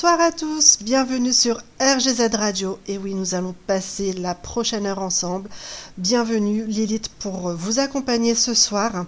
Bonsoir 0.00 0.20
à 0.20 0.30
tous, 0.30 0.78
bienvenue 0.80 1.32
sur 1.32 1.60
RGZ 1.80 2.32
Radio. 2.36 2.78
Et 2.86 2.98
oui, 2.98 3.14
nous 3.14 3.34
allons 3.34 3.52
passer 3.66 4.12
la 4.12 4.36
prochaine 4.36 4.86
heure 4.86 5.00
ensemble. 5.00 5.50
Bienvenue 5.96 6.64
Lilith 6.66 7.08
pour 7.18 7.50
vous 7.50 7.80
accompagner 7.80 8.36
ce 8.36 8.54
soir. 8.54 9.06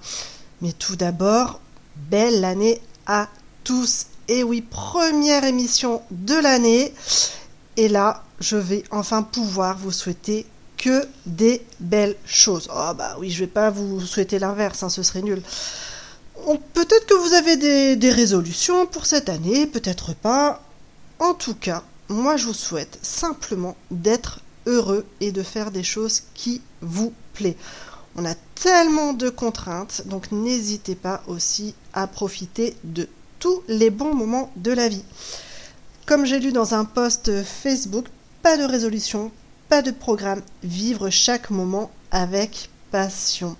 Mais 0.61 0.72
tout 0.72 0.96
d'abord, 0.96 1.61
belle 2.11 2.44
année 2.44 2.80
à 3.06 3.28
tous. 3.62 4.06
Et 4.27 4.42
oui, 4.42 4.62
première 4.62 5.44
émission 5.44 6.02
de 6.11 6.34
l'année. 6.34 6.92
Et 7.77 7.86
là, 7.86 8.24
je 8.40 8.57
vais 8.57 8.83
enfin 8.90 9.22
pouvoir 9.22 9.78
vous 9.78 9.92
souhaiter 9.92 10.45
que 10.77 11.07
des 11.24 11.64
belles 11.78 12.17
choses. 12.27 12.68
Oh 12.68 12.95
bah 12.98 13.17
oui, 13.20 13.30
je 13.30 13.39
vais 13.39 13.46
pas 13.46 13.70
vous 13.70 14.01
souhaiter 14.01 14.40
l'inverse, 14.40 14.83
hein, 14.83 14.89
ce 14.89 15.05
serait 15.05 15.22
nul. 15.22 15.40
Peut-être 16.74 17.07
que 17.07 17.14
vous 17.14 17.34
avez 17.34 17.95
des 17.95 18.11
résolutions 18.11 18.86
pour 18.86 19.07
cette 19.07 19.28
année, 19.28 19.68
peut-être 19.68 20.17
pas. 20.17 20.61
En 21.20 21.35
tout 21.35 21.55
cas, 21.55 21.85
moi 22.08 22.39
je 22.39 22.47
vous 22.47 22.55
souhaite 22.55 22.98
simplement 23.03 23.77
d'être 23.91 24.41
heureux 24.64 25.05
et 25.20 25.33
de 25.33 25.42
faire 25.42 25.70
des 25.70 25.83
choses 25.83 26.23
qui 26.33 26.63
vous 26.81 27.13
plaît. 27.35 27.58
On 28.17 28.25
a 28.25 28.35
tellement 28.55 29.13
de 29.13 29.29
contraintes, 29.29 30.07
donc 30.07 30.33
n'hésitez 30.33 30.95
pas 30.95 31.23
aussi 31.27 31.75
à 31.92 32.07
profiter 32.07 32.75
de 32.85 33.07
tous 33.39 33.63
les 33.69 33.91
bons 33.91 34.14
moments 34.14 34.51
de 34.57 34.73
la 34.73 34.89
vie. 34.89 35.05
Comme 36.07 36.25
j'ai 36.25 36.41
lu 36.41 36.53
dans 36.53 36.73
un 36.73 36.86
post 36.86 37.45
Facebook, 37.45 38.07
pas 38.42 38.57
de 38.57 38.64
résolution, 38.64 39.31
pas 39.69 39.83
de 39.83 39.91
programme, 39.91 40.41
vivre 40.63 41.11
chaque 41.11 41.51
moment 41.51 41.91
avec 42.11 42.70
passion. 42.91 43.58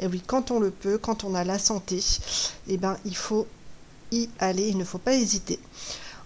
Et 0.00 0.06
oui, 0.06 0.22
quand 0.26 0.50
on 0.50 0.58
le 0.58 0.70
peut, 0.70 0.96
quand 0.96 1.24
on 1.24 1.34
a 1.34 1.44
la 1.44 1.58
santé, 1.58 2.02
eh 2.68 2.78
ben, 2.78 2.96
il 3.04 3.14
faut 3.14 3.46
y 4.12 4.30
aller, 4.38 4.66
il 4.68 4.78
ne 4.78 4.84
faut 4.84 4.98
pas 4.98 5.14
hésiter. 5.14 5.60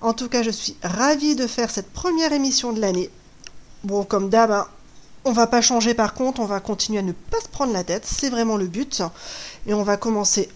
En 0.06 0.12
tout 0.12 0.28
cas, 0.28 0.44
je 0.44 0.50
suis 0.52 0.76
ravie 0.84 1.34
de 1.34 1.48
faire 1.48 1.68
cette 1.68 1.90
première 1.90 2.32
émission 2.32 2.72
de 2.72 2.80
l'année. 2.80 3.10
Bon, 3.82 4.04
comme 4.04 4.28
d'hab, 4.28 4.52
hein, 4.52 4.68
on 5.24 5.32
va 5.32 5.48
pas 5.48 5.60
changer 5.60 5.94
par 5.94 6.14
contre, 6.14 6.40
on 6.40 6.44
va 6.44 6.60
continuer 6.60 7.00
à 7.00 7.02
ne 7.02 7.10
pas 7.10 7.40
se 7.40 7.48
prendre 7.48 7.72
la 7.72 7.82
tête, 7.82 8.06
c'est 8.06 8.30
vraiment 8.30 8.56
le 8.56 8.68
but. 8.68 9.02
Et 9.66 9.74
on 9.74 9.82
va 9.82 9.96
commencer 9.96 10.48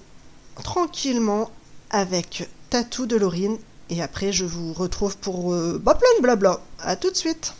tranquillement 0.63 1.51
avec 1.91 2.49
Tatou 2.71 3.07
de 3.07 3.17
Laurine. 3.17 3.59
Et 3.89 4.01
après, 4.01 4.33
je 4.33 4.45
vous 4.45 4.73
retrouve 4.73 5.17
pour 5.17 5.53
euh, 5.53 5.83
bah, 5.83 5.97
plein 5.97 6.17
de 6.19 6.23
blabla. 6.23 6.61
À 6.79 6.95
tout 6.95 7.11
de 7.11 7.17
suite. 7.17 7.53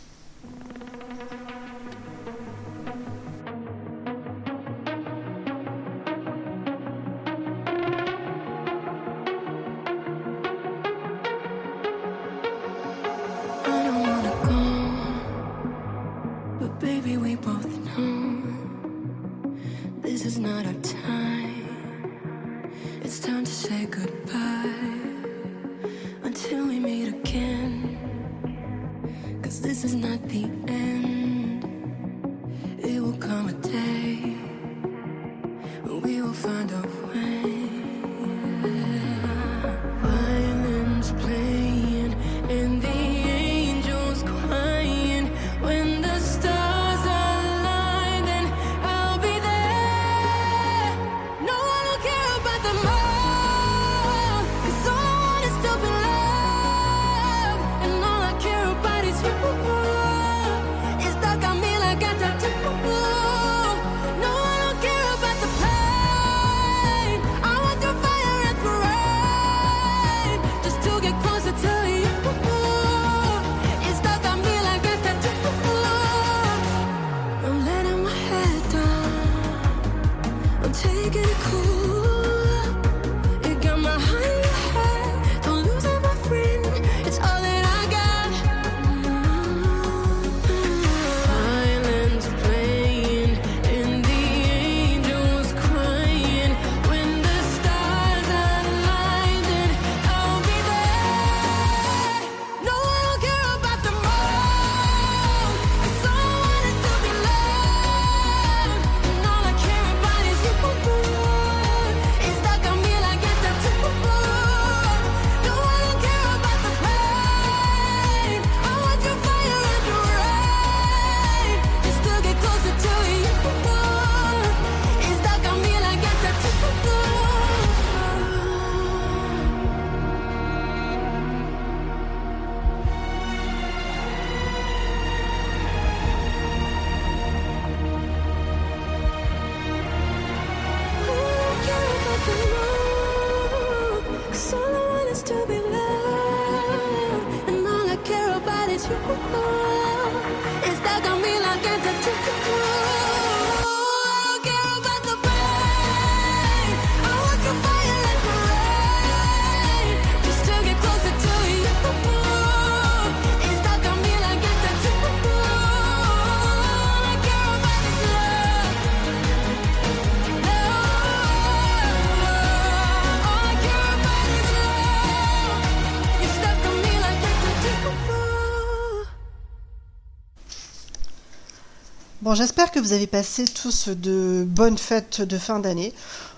J'espère 182.33 182.71
que 182.71 182.79
vous 182.79 182.93
avez 182.93 183.07
passé 183.07 183.45
tous 183.45 183.89
de 183.89 184.45
bonnes 184.47 184.77
fêtes 184.77 185.21
de 185.21 185.37
fin 185.37 185.59
d'année. 185.59 185.93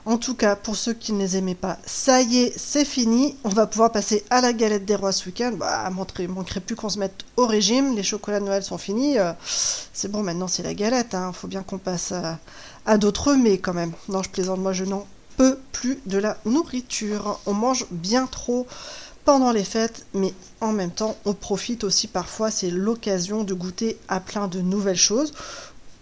En 0.05 0.17
tout 0.17 0.33
cas, 0.33 0.55
pour 0.55 0.75
ceux 0.75 0.93
qui 0.93 1.13
ne 1.13 1.19
les 1.19 1.37
aimaient 1.37 1.55
pas, 1.55 1.77
ça 1.85 2.21
y 2.21 2.39
est, 2.39 2.53
c'est 2.57 2.85
fini. 2.85 3.37
On 3.43 3.49
va 3.49 3.67
pouvoir 3.67 3.91
passer 3.91 4.23
à 4.31 4.41
la 4.41 4.53
galette 4.53 4.85
des 4.85 4.95
rois 4.95 5.11
ce 5.11 5.25
week-end. 5.25 5.51
Bah, 5.55 5.87
montrer, 5.91 6.27
manquerait 6.27 6.61
plus 6.61 6.75
qu'on 6.75 6.89
se 6.89 6.97
mette 6.97 7.25
au 7.37 7.45
régime. 7.45 7.95
Les 7.95 8.01
chocolats 8.01 8.39
de 8.39 8.45
Noël 8.45 8.63
sont 8.63 8.79
finis. 8.79 9.19
Euh, 9.19 9.33
c'est 9.45 10.09
bon, 10.09 10.23
maintenant 10.23 10.47
c'est 10.47 10.63
la 10.63 10.73
galette. 10.73 11.13
Hein. 11.13 11.31
Faut 11.31 11.47
bien 11.47 11.61
qu'on 11.61 11.77
passe 11.77 12.11
à, 12.11 12.39
à 12.85 12.97
d'autres 12.97 13.33
mais 13.35 13.59
quand 13.59 13.73
même. 13.73 13.91
Non, 14.09 14.23
je 14.23 14.29
plaisante, 14.29 14.59
moi 14.59 14.73
je 14.73 14.85
n'en 14.85 15.05
peux 15.37 15.59
plus 15.73 15.99
de 16.07 16.17
la 16.17 16.37
nourriture. 16.45 17.39
On 17.45 17.53
mange 17.53 17.85
bien 17.91 18.25
trop 18.25 18.65
pendant 19.25 19.51
les 19.51 19.63
fêtes, 19.63 20.05
mais 20.13 20.33
en 20.59 20.73
même 20.73 20.91
temps, 20.91 21.15
on 21.23 21.33
profite 21.33 21.83
aussi 21.83 22.07
parfois. 22.07 22.51
C'est 22.51 22.71
l'occasion 22.71 23.43
de 23.43 23.53
goûter 23.53 23.97
à 24.07 24.19
plein 24.19 24.47
de 24.47 24.59
nouvelles 24.59 24.97
choses 24.97 25.33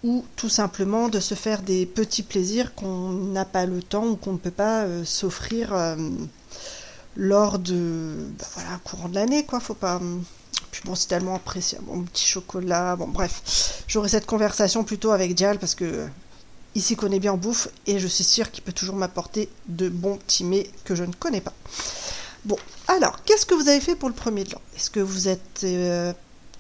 ou 0.04 0.26
tout 0.36 0.50
simplement 0.50 1.10
de 1.10 1.20
se 1.20 1.36
faire 1.36 1.62
des 1.62 1.86
petits 1.86 2.24
plaisirs 2.24 2.74
qu'on 2.74 3.10
n'a 3.12 3.46
pas 3.46 3.66
le 3.66 3.84
temps 3.84 4.08
ou 4.08 4.16
qu'on 4.16 4.34
ne 4.34 4.38
peut 4.38 4.50
pas 4.52 4.84
euh, 4.84 5.06
s'offrir 5.06 5.74
euh, 5.74 5.96
lors 7.16 7.60
de 7.60 8.16
bah, 8.40 8.46
voilà 8.56 8.80
courant 8.84 9.10
de 9.10 9.16
l'année 9.16 9.46
quoi. 9.46 9.60
Faut 9.60 9.76
pas 9.76 9.98
hum, 9.98 10.24
puis 10.72 10.82
bon 10.86 10.96
c'est 10.96 11.08
tellement 11.08 11.36
apprécié 11.36 11.78
bon 11.82 12.02
petit 12.04 12.26
chocolat 12.26 12.96
bon 12.96 13.08
bref. 13.08 13.84
J'aurai 13.88 14.10
cette 14.10 14.26
conversation 14.26 14.84
plutôt 14.84 15.12
avec 15.12 15.36
Dial 15.36 15.60
parce 15.60 15.76
que 15.76 15.86
euh, 15.86 16.08
il 16.74 16.82
s'y 16.82 16.96
connaît 16.96 17.20
bien 17.20 17.34
en 17.34 17.38
bouffe 17.38 17.68
et 17.86 18.00
je 18.00 18.08
suis 18.08 18.24
sûre 18.24 18.50
qu'il 18.50 18.64
peut 18.64 18.72
toujours 18.72 18.96
m'apporter 18.96 19.50
de 19.68 19.90
bons 19.90 20.18
petits 20.18 20.46
mets 20.46 20.70
que 20.86 20.96
je 20.96 21.04
ne 21.04 21.14
connais 21.14 21.42
pas. 21.42 21.54
Bon 22.46 22.58
alors 22.88 23.24
qu'est-ce 23.24 23.46
que 23.46 23.54
vous 23.54 23.70
avez 23.70 23.82
fait 23.82 23.96
pour 23.96 24.10
le 24.10 24.16
premier 24.16 24.46
de 24.46 24.52
l'an? 24.52 24.62
Est-ce 24.76 24.90
que 24.90 25.00
vous 25.00 25.28
êtes 25.28 25.64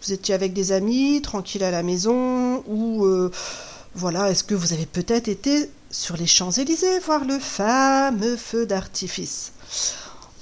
vous 0.04 0.14
étiez 0.14 0.34
avec 0.34 0.54
des 0.54 0.72
amis, 0.72 1.22
tranquille 1.22 1.64
à 1.64 1.72
la 1.72 1.84
maison, 1.84 2.64
ou 2.68 3.06
euh, 3.06 3.32
voilà, 3.94 4.32
est-ce 4.32 4.44
que 4.44 4.56
vous 4.56 4.74
avez 4.74 4.86
peut-être 4.86 5.28
été 5.28 5.70
sur 5.90 6.18
les 6.18 6.28
Champs-Élysées 6.28 7.00
voir 7.00 7.26
le 7.26 7.38
fameux 7.40 8.38
feu 8.38 8.66
d'artifice? 8.66 9.52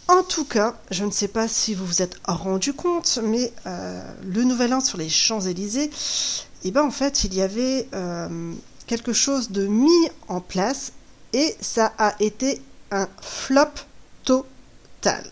En 0.08 0.24
tout 0.24 0.46
cas, 0.46 0.76
je 0.92 1.06
ne 1.06 1.12
sais 1.12 1.28
pas 1.28 1.48
si 1.48 1.76
vous 1.76 1.86
vous 1.86 2.02
êtes 2.02 2.16
rendu 2.26 2.74
compte, 2.74 3.20
mais 3.24 3.52
euh, 3.68 4.02
le 4.24 4.44
Nouvel 4.44 4.74
An 4.74 4.82
sur 4.82 4.98
les 4.98 5.10
Champs-Élysées, 5.10 5.92
eh 6.64 6.72
ben 6.72 6.84
en 6.84 6.92
fait, 6.92 7.24
il 7.24 7.34
y 7.34 7.42
avait 7.42 7.88
euh, 7.94 8.54
quelque 8.88 9.14
chose 9.14 9.52
de 9.52 9.68
mis 9.68 10.10
en 10.28 10.42
place 10.42 10.94
et 11.34 11.56
ça 11.62 11.94
a 11.98 12.16
été 12.20 12.62
un 12.92 13.08
flop 13.22 13.70
total. 14.24 15.24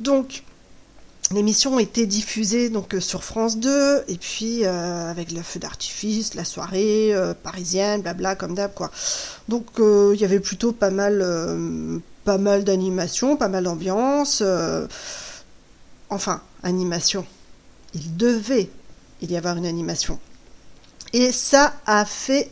Donc, 0.00 0.43
L'émission 1.32 1.78
était 1.78 2.06
diffusée 2.06 2.68
donc 2.68 2.94
euh, 2.94 3.00
sur 3.00 3.24
France 3.24 3.56
2 3.56 4.04
et 4.08 4.16
puis 4.16 4.64
euh, 4.64 5.10
avec 5.10 5.32
le 5.32 5.42
feu 5.42 5.58
d'artifice, 5.58 6.34
la 6.34 6.44
soirée 6.44 7.14
euh, 7.14 7.32
parisienne, 7.32 8.02
blabla 8.02 8.36
comme 8.36 8.54
d'hab 8.54 8.74
quoi. 8.74 8.90
Donc 9.48 9.66
il 9.78 10.20
y 10.20 10.24
avait 10.24 10.40
plutôt 10.40 10.72
pas 10.72 10.90
mal, 10.90 11.24
pas 12.24 12.38
mal 12.38 12.64
d'animation, 12.64 13.36
pas 13.36 13.48
mal 13.48 13.64
d'ambiance. 13.64 14.42
enfin, 16.10 16.42
animation. 16.62 17.26
Il 17.94 18.16
devait 18.16 18.70
il 19.22 19.30
y 19.30 19.36
avoir 19.36 19.56
une 19.56 19.66
animation. 19.66 20.18
Et 21.12 21.32
ça 21.32 21.74
a 21.86 22.04
fait 22.04 22.50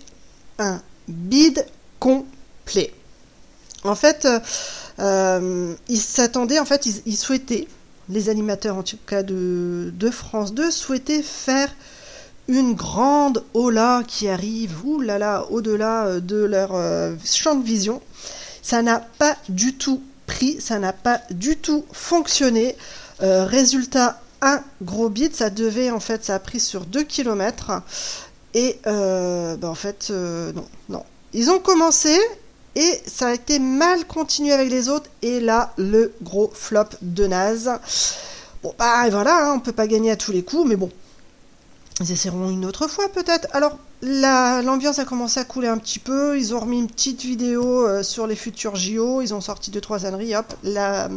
un 0.58 0.80
bide 1.08 1.66
complet. 1.98 2.92
En 3.84 3.96
fait, 3.96 4.28
ils 4.98 6.00
s'attendaient, 6.00 6.60
en 6.60 6.64
fait, 6.64 6.86
ils 7.06 7.16
souhaitaient 7.16 7.66
les 8.12 8.28
animateurs 8.28 8.76
en 8.76 8.82
tout 8.82 8.98
cas 9.06 9.22
de, 9.22 10.10
France 10.10 10.54
2 10.54 10.70
souhaitaient 10.70 11.22
faire 11.22 11.70
une 12.48 12.74
grande 12.74 13.44
hola 13.54 14.02
qui 14.06 14.28
arrive 14.28 14.82
là, 15.00 15.46
au-delà 15.50 16.06
euh, 16.06 16.20
de 16.20 16.44
leur 16.44 16.74
euh, 16.74 17.14
champ 17.24 17.54
de 17.54 17.64
vision. 17.64 18.02
Ça 18.62 18.82
n'a 18.82 18.98
pas 18.98 19.36
du 19.48 19.74
tout 19.74 20.02
pris, 20.26 20.60
ça 20.60 20.78
n'a 20.78 20.92
pas 20.92 21.20
du 21.30 21.56
tout 21.56 21.84
fonctionné. 21.92 22.76
Euh, 23.22 23.46
résultat, 23.46 24.20
un 24.40 24.60
gros 24.82 25.08
bid, 25.08 25.34
ça 25.34 25.50
devait 25.50 25.90
en 25.90 26.00
fait, 26.00 26.24
ça 26.24 26.34
a 26.34 26.38
pris 26.38 26.60
sur 26.60 26.84
2 26.84 27.04
km. 27.04 27.82
Et 28.54 28.78
bah, 28.84 29.56
en 29.62 29.74
fait, 29.74 30.10
non, 30.10 30.66
non. 30.90 31.04
Ils 31.32 31.50
ont 31.50 31.58
commencé, 31.58 32.18
et 32.74 33.00
ça 33.06 33.28
a 33.28 33.34
été 33.34 33.58
mal 33.58 34.06
continué 34.06 34.52
avec 34.52 34.70
les 34.70 34.88
autres. 34.88 35.08
Et 35.22 35.40
là, 35.40 35.72
le 35.76 36.12
gros 36.22 36.50
flop 36.54 36.84
de 37.02 37.26
naze. 37.26 37.70
Bon, 38.62 38.74
bah 38.78 39.08
voilà, 39.10 39.46
hein, 39.48 39.52
on 39.56 39.60
peut 39.60 39.72
pas 39.72 39.86
gagner 39.86 40.10
à 40.10 40.16
tous 40.16 40.32
les 40.32 40.42
coups, 40.42 40.66
mais 40.68 40.76
bon. 40.76 40.90
Ils 42.00 42.10
essaieront 42.10 42.50
une 42.50 42.64
autre 42.64 42.88
fois 42.88 43.08
peut-être. 43.10 43.46
Alors, 43.52 43.78
la- 44.00 44.62
l'ambiance 44.62 44.98
a 44.98 45.04
commencé 45.04 45.38
à 45.38 45.44
couler 45.44 45.68
un 45.68 45.78
petit 45.78 45.98
peu. 45.98 46.38
Ils 46.38 46.54
ont 46.54 46.60
remis 46.60 46.78
une 46.78 46.88
petite 46.88 47.22
vidéo 47.22 47.86
euh, 47.86 48.02
sur 48.02 48.26
les 48.26 48.36
futurs 48.36 48.76
JO. 48.76 49.20
Ils 49.20 49.34
ont 49.34 49.40
sorti 49.40 49.70
deux 49.70 49.80
trois 49.80 50.06
âneries. 50.06 50.34
Hop, 50.34 50.52
la- 50.64 51.08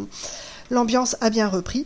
l'ambiance 0.70 1.16
a 1.22 1.30
bien 1.30 1.48
repris. 1.48 1.86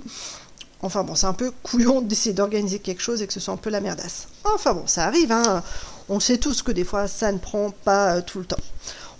Enfin 0.82 1.04
bon, 1.04 1.14
c'est 1.14 1.28
un 1.28 1.34
peu 1.34 1.52
couillon 1.64 2.02
d'essayer 2.02 2.34
d'organiser 2.34 2.80
quelque 2.80 3.02
chose 3.02 3.22
et 3.22 3.28
que 3.28 3.34
ce 3.34 3.40
soit 3.40 3.54
un 3.54 3.58
peu 3.58 3.70
la 3.70 3.82
merdasse. 3.82 4.28
Enfin 4.44 4.74
bon, 4.74 4.88
ça 4.88 5.06
arrive, 5.06 5.32
hein. 5.32 5.62
On 6.10 6.20
sait 6.20 6.38
tous 6.38 6.64
que 6.64 6.72
des 6.72 6.84
fois, 6.86 7.08
ça 7.08 7.32
ne 7.32 7.38
prend 7.38 7.70
pas 7.70 8.16
euh, 8.16 8.22
tout 8.22 8.40
le 8.40 8.46
temps. 8.46 8.58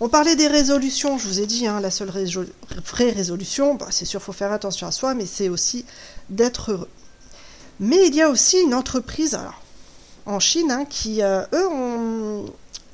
On 0.02 0.08
parlait 0.08 0.34
des 0.34 0.46
résolutions, 0.46 1.18
je 1.18 1.28
vous 1.28 1.40
ai 1.40 1.46
dit, 1.46 1.66
hein, 1.66 1.78
la 1.78 1.90
seule 1.90 2.08
vraie 2.08 3.10
résolution, 3.10 3.74
bah, 3.74 3.88
c'est 3.90 4.06
sûr, 4.06 4.22
faut 4.22 4.32
faire 4.32 4.50
attention 4.50 4.86
à 4.86 4.92
soi, 4.92 5.12
mais 5.12 5.26
c'est 5.26 5.50
aussi 5.50 5.84
d'être 6.30 6.72
heureux. 6.72 6.88
Mais 7.80 8.06
il 8.06 8.14
y 8.14 8.22
a 8.22 8.30
aussi 8.30 8.58
une 8.60 8.72
entreprise, 8.72 9.38
en 10.24 10.40
Chine, 10.40 10.70
hein, 10.70 10.86
qui, 10.88 11.22
euh, 11.22 11.42
eux, 11.52 11.68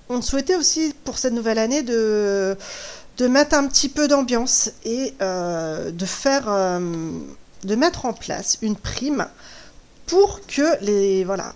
ont, 0.08 0.20
souhaité 0.20 0.56
aussi, 0.56 0.94
pour 1.04 1.18
cette 1.18 1.32
nouvelle 1.32 1.60
année, 1.60 1.84
de, 1.84 2.56
mettre 3.20 3.54
un 3.56 3.68
petit 3.68 3.88
peu 3.88 4.08
d'ambiance 4.08 4.72
et 4.84 5.14
euh, 5.22 5.92
de 5.92 6.06
faire, 6.06 6.48
euh, 6.48 6.80
mettre 7.64 8.06
en 8.06 8.14
place 8.14 8.58
une 8.62 8.74
prime 8.74 9.28
pour 10.06 10.40
que 10.48 10.82
les, 10.84 11.22
voilà, 11.22 11.54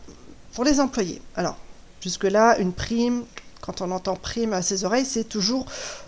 pour 0.55 0.63
les 0.63 0.79
employés. 0.79 1.21
Alors, 1.35 1.57
jusque-là, 2.01 2.59
une 2.59 2.73
prime, 2.73 3.25
quand 3.61 3.81
on 3.81 3.91
entend 3.91 4.17
prime 4.17 4.53
à 4.53 4.63
ses 4.63 4.85
oreilles, 4.85 5.07
c'est 5.07 5.29
toujours 5.29 5.67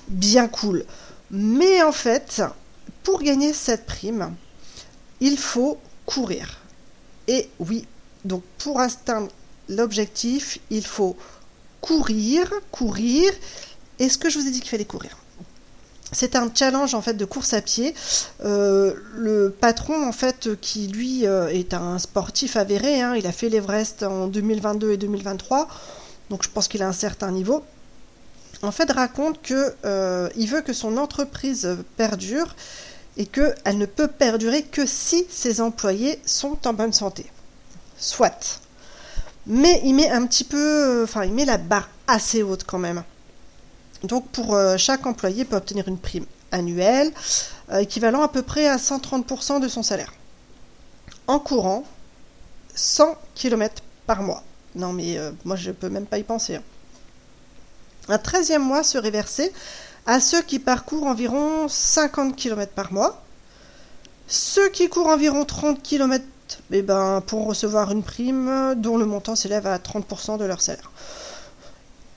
bien 0.09 0.49
cool. 0.49 0.85
Mais 1.31 1.83
en 1.83 1.93
fait, 1.93 2.43
pour 3.03 3.23
gagner 3.23 3.53
cette 3.53 3.87
prime, 3.87 4.35
il 5.21 5.39
faut 5.39 5.79
courir. 6.07 6.61
Et 7.29 7.49
oui, 7.59 7.87
donc 8.25 8.43
pour 8.59 8.81
atteindre 8.81 9.29
l'objectif, 9.69 10.59
il 10.71 10.85
faut 10.85 11.17
courir, 11.81 12.53
courir. 12.71 13.33
Et 13.99 14.09
ce 14.09 14.19
que 14.19 14.31
je 14.31 14.39
vous 14.39 14.47
ai 14.47 14.51
dit 14.51 14.61
qu'il 14.61 14.71
fallait 14.71 14.85
courir. 14.85 15.17
C'est 16.15 16.37
un 16.37 16.51
challenge 16.55 16.95
en 16.95 17.01
fait 17.01 17.15
de 17.15 17.25
course 17.25 17.55
à 17.55 17.63
pied. 17.63 17.95
Euh, 18.45 18.95
le 19.15 19.51
patron 19.51 20.07
en 20.07 20.13
fait 20.13 20.61
qui 20.61 20.87
lui 20.89 21.27
euh, 21.27 21.49
est 21.49 21.73
un 21.73 21.99
sportif 21.99 22.57
avéré, 22.57 23.01
hein, 23.01 23.15
il 23.17 23.27
a 23.27 23.33
fait 23.33 23.49
l'Everest 23.49 24.03
en 24.03 24.27
2022 24.27 24.93
et 24.93 24.97
2023, 24.99 25.69
donc 26.33 26.43
je 26.43 26.49
pense 26.49 26.67
qu'il 26.67 26.83
a 26.83 26.89
un 26.89 26.95
certain 26.95 27.31
niveau. 27.31 27.63
En 28.63 28.73
fait, 28.73 28.91
raconte 28.91 29.43
que 29.43 29.75
euh, 29.85 30.31
il 30.35 30.49
veut 30.49 30.63
que 30.63 30.73
son 30.73 30.97
entreprise 30.97 31.77
perdure 31.99 32.57
et 33.19 33.27
qu'elle 33.27 33.77
ne 33.77 33.85
peut 33.85 34.09
perdurer 34.09 34.63
que 34.63 34.87
si 34.87 35.27
ses 35.29 35.61
employés 35.61 36.19
sont 36.25 36.67
en 36.67 36.73
bonne 36.73 36.95
santé. 36.95 37.27
Soit. 37.99 38.61
Mais 39.47 39.83
il 39.85 39.95
met 39.95 40.09
un 40.09 40.27
petit 40.27 40.45
peu, 40.45 41.03
enfin 41.05 41.25
il 41.25 41.35
met 41.35 41.45
la 41.45 41.59
barre 41.59 41.91
assez 42.07 42.43
haute 42.43 42.65
quand 42.65 42.79
même. 42.79 43.05
Donc 44.05 44.27
pour 44.29 44.55
euh, 44.55 44.79
chaque 44.79 45.05
employé 45.05 45.45
peut 45.45 45.57
obtenir 45.57 45.87
une 45.87 45.99
prime 45.99 46.25
annuelle 46.51 47.13
euh, 47.71 47.81
équivalent 47.81 48.23
à 48.23 48.29
peu 48.29 48.41
près 48.41 48.69
à 48.69 48.79
130% 48.79 49.61
de 49.61 49.69
son 49.69 49.83
salaire. 49.83 50.15
En 51.27 51.39
courant 51.39 51.85
100 52.75 53.17
km 53.35 53.83
par 54.07 54.23
mois. 54.23 54.43
Non 54.75 54.93
mais 54.93 55.19
euh, 55.19 55.33
moi 55.45 55.57
je 55.57 55.71
peux 55.71 55.89
même 55.89 56.07
pas 56.07 56.19
y 56.19 56.23
penser. 56.23 56.57
hein. 56.57 56.63
Un 58.09 58.17
13e 58.17 58.59
mois 58.59 58.83
serait 58.83 59.11
versé 59.11 59.53
à 60.07 60.21
ceux 60.21 60.43
qui 60.43 60.59
parcourent 60.59 61.07
environ 61.07 61.69
50 61.69 62.35
km 62.35 62.73
par 62.73 62.93
mois. 62.93 63.23
Ceux 64.27 64.69
qui 64.71 64.89
courent 64.89 65.09
environ 65.09 65.45
30 65.45 65.83
km 65.83 66.25
eh 66.71 66.83
ben, 66.83 67.23
pourront 67.27 67.45
recevoir 67.45 67.93
une 67.93 68.03
prime 68.03 68.75
dont 68.77 68.97
le 68.97 69.07
montant 69.07 69.37
s'élève 69.37 69.67
à 69.67 69.79
30% 69.79 70.39
de 70.39 70.45
leur 70.45 70.61
salaire. 70.61 70.91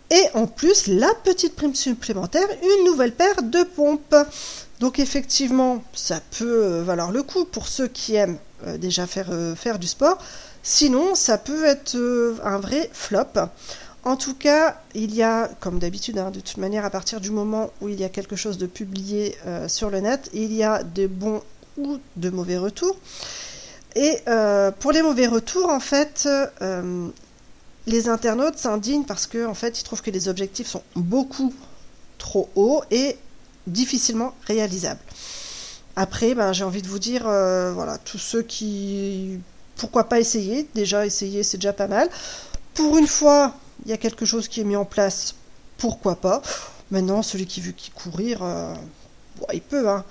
Et 0.10 0.24
en 0.34 0.48
plus, 0.48 0.88
la 0.88 1.14
petite 1.24 1.56
prime 1.56 1.76
supplémentaire, 1.76 2.48
une 2.64 2.86
nouvelle 2.86 3.14
paire 3.14 3.44
de 3.44 3.64
pompes. 3.64 4.16
Donc 4.80 5.00
effectivement, 5.00 5.84
ça 5.94 6.20
peut 6.38 6.64
euh, 6.64 6.84
valoir 6.84 7.12
le 7.12 7.24
coup 7.24 7.46
pour 7.46 7.68
ceux 7.68 7.88
qui 7.88 8.16
aiment 8.16 8.38
euh, 8.68 8.78
déjà 8.78 9.08
faire 9.08 9.80
du 9.80 9.88
sport. 9.88 10.18
Sinon, 10.68 11.14
ça 11.14 11.38
peut 11.38 11.64
être 11.66 11.94
euh, 11.96 12.40
un 12.44 12.58
vrai 12.58 12.90
flop. 12.92 13.38
En 14.04 14.18
tout 14.18 14.34
cas, 14.34 14.82
il 14.96 15.14
y 15.14 15.22
a, 15.22 15.48
comme 15.60 15.78
d'habitude, 15.78 16.18
hein, 16.18 16.32
de 16.32 16.40
toute 16.40 16.58
manière, 16.58 16.84
à 16.86 16.90
partir 16.90 17.22
du 17.22 17.30
moment 17.30 17.70
où 17.82 17.90
il 17.90 18.00
y 18.00 18.04
a 18.04 18.10
quelque 18.10 18.36
chose 18.36 18.58
de 18.58 18.66
publié 18.66 19.38
euh, 19.46 19.68
sur 19.68 19.92
le 19.92 20.00
net, 20.00 20.28
il 20.34 20.52
y 20.52 20.64
a 20.64 20.82
de 20.82 21.06
bons 21.06 21.44
ou 21.78 22.00
de 22.16 22.32
mauvais 22.32 22.58
retours. 22.58 22.98
Et 23.96 24.18
euh, 24.28 24.72
pour 24.72 24.92
les 24.92 25.04
mauvais 25.04 25.28
retours, 25.28 25.70
en 25.70 25.80
fait, 25.80 26.28
les 27.86 28.10
internautes 28.10 28.58
s'indignent 28.58 29.06
parce 29.06 29.28
que, 29.28 29.46
en 29.46 29.54
fait, 29.54 29.80
ils 29.80 29.84
trouvent 29.84 30.02
que 30.02 30.10
les 30.10 30.30
objectifs 30.30 30.68
sont 30.68 30.84
beaucoup 30.96 31.54
trop 32.18 32.50
hauts 32.56 32.82
et 32.90 33.18
difficilement 33.68 34.34
réalisables. 34.48 35.00
Après, 35.96 36.34
ben, 36.34 36.54
j'ai 36.54 36.64
envie 36.64 36.82
de 36.82 36.88
vous 36.88 37.00
dire, 37.00 37.24
voilà, 37.24 38.00
tous 38.04 38.18
ceux 38.18 38.42
qui, 38.42 39.40
pourquoi 39.76 40.06
pas 40.06 40.20
essayer? 40.20 40.68
Déjà, 40.76 41.06
essayer, 41.06 41.44
c'est 41.44 41.58
déjà 41.58 41.74
pas 41.74 41.88
mal. 41.88 42.10
Pour 42.74 42.98
une 42.98 43.08
fois, 43.08 43.54
il 43.86 43.92
y 43.92 43.94
a 43.94 43.98
quelque 43.98 44.26
chose 44.26 44.48
qui 44.48 44.62
est 44.62 44.66
mis 44.66 44.76
en 44.76 44.86
place, 44.86 45.36
pourquoi 45.78 46.16
pas? 46.16 46.42
Maintenant, 46.92 47.22
celui 47.22 47.46
qui 47.46 47.62
veut 47.62 47.72
qui 47.72 47.92
courir, 47.92 48.40
euh, 48.44 48.74
il 49.54 49.62
peut. 49.62 49.90
Hein. 49.90 50.04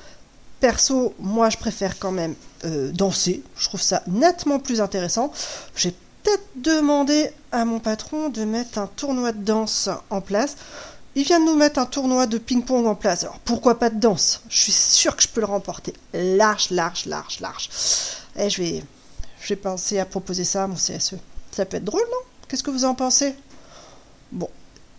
Perso, 0.61 1.15
moi, 1.19 1.51
je 1.51 1.59
préfère 1.59 1.99
quand 1.99 2.13
même 2.13 2.35
euh, 2.65 2.91
danser. 2.93 3.43
Je 3.57 3.69
trouve 3.69 3.83
ça 3.83 4.03
nettement 4.07 4.59
plus 4.59 4.81
intéressant. 4.81 5.33
J'ai 5.77 5.95
peut-être 6.23 6.47
demandé 6.57 7.31
à 7.53 7.65
mon 7.65 7.81
patron 7.81 8.29
de 8.29 8.45
mettre 8.45 8.79
un 8.79 8.87
tournoi 8.87 9.33
de 9.33 9.45
danse 9.45 9.89
en 10.11 10.21
place. 10.21 10.57
Il 11.17 11.25
vient 11.25 11.39
de 11.39 11.45
nous 11.45 11.55
mettre 11.55 11.79
un 11.79 11.87
tournoi 11.87 12.27
de 12.27 12.39
ping-pong 12.39 12.87
en 12.87 12.95
place. 12.95 13.23
Alors 13.23 13.39
pourquoi 13.45 13.79
pas 13.79 13.91
de 13.91 14.01
danse? 14.01 14.41
Je 14.49 14.59
suis 14.59 14.73
sûre 14.73 15.15
que 15.15 15.23
je 15.23 15.29
peux 15.29 15.41
le 15.41 15.47
remporter. 15.47 15.95
Large, 16.13 16.71
large, 16.71 17.07
large, 17.07 17.41
large. 17.41 17.69
Et 18.37 18.51
je 18.51 18.63
vais, 18.63 18.85
je 19.45 19.51
vais 19.51 19.61
penser 19.61 19.99
à 19.99 20.07
proposer 20.07 20.45
ça 20.45 20.65
à 20.65 20.67
mon 20.67 20.75
CSE. 20.75 21.17
Ça 21.51 21.67
peut 21.67 21.77
être 21.77 21.85
drôle, 21.85 22.01
non? 22.11 22.19
Qu'est-ce 22.49 22.63
que 22.63 22.71
vous 22.71 22.87
en 22.87 22.95
pensez? 22.95 23.35
Bon. 24.33 24.49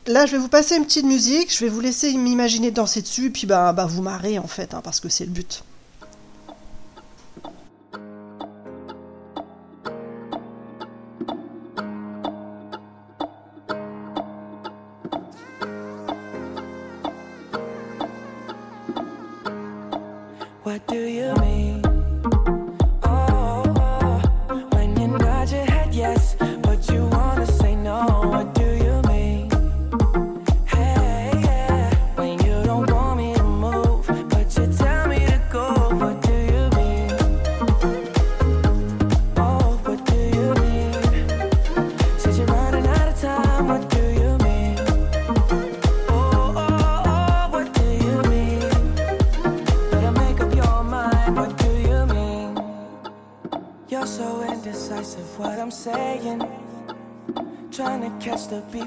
Là, 0.05 0.27
je 0.27 0.33
vais 0.33 0.37
vous 0.37 0.49
passer 0.49 0.75
une 0.75 0.85
petite 0.85 1.05
musique. 1.05 1.51
Je 1.51 1.65
vais 1.65 1.69
vous 1.69 1.81
laisser 1.81 2.13
m'imaginer 2.13 2.69
danser 2.69 3.01
dessus. 3.01 3.31
Puis, 3.31 3.47
bah, 3.47 3.73
bah 3.73 3.87
vous 3.87 4.03
marrer, 4.03 4.37
en 4.37 4.47
fait, 4.47 4.75
hein, 4.75 4.81
parce 4.83 4.99
que 4.99 5.09
c'est 5.09 5.25
le 5.25 5.31
but. 5.31 5.63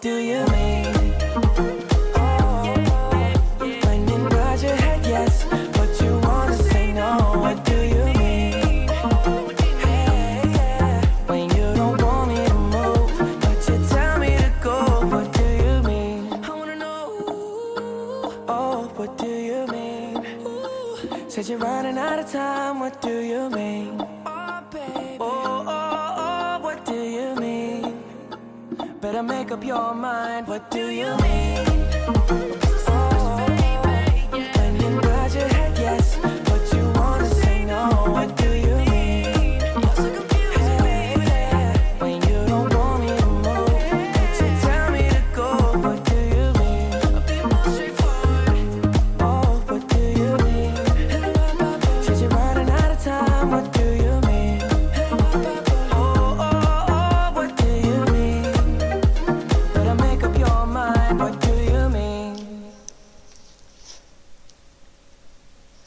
Do 0.00 0.18
you 0.18 0.47
make 29.48 29.58
up 29.58 29.64
your 29.64 29.94
mind. 29.94 30.46
What 30.46 30.70
do 30.70 30.90
you 30.90 31.16
mean? 31.16 31.37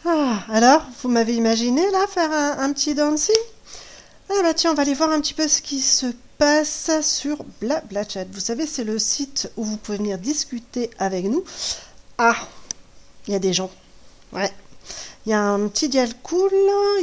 Ah, 0.03 0.43
alors, 0.49 0.83
vous 1.01 1.09
m'avez 1.09 1.35
imaginé 1.35 1.89
là 1.91 2.07
faire 2.07 2.31
un, 2.31 2.73
petit 2.73 2.95
dancing 2.95 3.35
Ah 4.29 4.41
bah 4.41 4.55
tiens, 4.55 4.71
on 4.71 4.73
va 4.73 4.81
aller 4.81 4.95
voir 4.95 5.11
un 5.11 5.21
petit 5.21 5.35
peu 5.35 5.47
ce 5.47 5.61
qui 5.61 5.79
se 5.79 6.07
passe 6.39 6.89
sur 7.01 7.43
BlaBlaChat. 7.61 8.25
Vous 8.31 8.39
savez, 8.39 8.65
c'est 8.65 8.83
le 8.83 8.97
site 8.97 9.51
où 9.57 9.63
vous 9.63 9.77
pouvez 9.77 9.99
venir 9.99 10.17
discuter 10.17 10.89
avec 10.97 11.25
nous. 11.25 11.43
Ah, 12.17 12.35
il 13.27 13.33
y 13.33 13.35
a 13.35 13.39
des 13.39 13.53
gens. 13.53 13.69
Ouais. 14.33 14.51
Il 15.27 15.29
y 15.29 15.33
a 15.33 15.41
un 15.43 15.67
petit 15.67 15.87
dial 15.87 16.09
cool. 16.23 16.51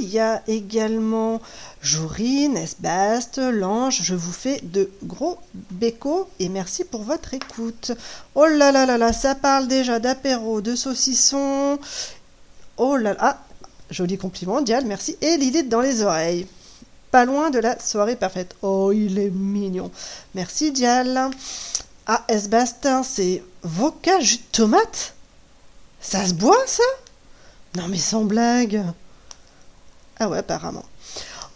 Il 0.01 0.09
y 0.09 0.19
a 0.19 0.43
également 0.49 1.41
Jorine, 1.81 2.57
Esbast, 2.57 3.39
Lange. 3.39 4.01
Je 4.03 4.17
vous 4.17 4.33
fais 4.33 4.61
de 4.65 4.91
gros 5.05 5.39
bécos 5.55 6.29
et 6.41 6.49
merci 6.49 6.83
pour 6.83 7.05
votre 7.05 7.35
écoute. 7.35 7.93
Oh 8.35 8.47
là 8.47 8.73
là 8.73 8.87
là 8.87 8.99
là, 8.99 9.13
ça 9.13 9.37
parle 9.37 9.69
déjà 9.69 10.01
d'apéro, 10.01 10.61
de 10.61 10.75
saucisson. 10.75 11.79
Oh 12.79 12.97
là 12.97 13.13
là. 13.13 13.19
Ah, 13.21 13.39
joli 13.91 14.17
compliment, 14.17 14.61
Dial, 14.61 14.85
merci. 14.87 15.17
Et 15.21 15.37
Lilith 15.37 15.69
dans 15.69 15.81
les 15.81 16.03
oreilles. 16.03 16.47
Pas 17.11 17.25
loin 17.25 17.51
de 17.51 17.59
la 17.59 17.79
soirée 17.79 18.17
parfaite. 18.17 18.55
Oh, 18.63 18.93
il 18.93 19.19
est 19.19 19.31
mignon. 19.31 19.91
Merci, 20.35 20.73
Dial. 20.73 21.31
Ah, 22.07 22.25
Esbastin, 22.29 23.03
c'est 23.03 23.43
vodka 23.63 24.21
jus 24.21 24.37
de 24.37 24.43
tomate? 24.53 25.15
Ça 26.01 26.27
se 26.27 26.35
boit, 26.35 26.67
ça? 26.67 26.83
Non, 27.77 27.89
mais 27.89 27.99
sans 27.99 28.25
blague. 28.25 28.83
Ah 30.19 30.29
ouais, 30.29 30.39
apparemment. 30.39 30.85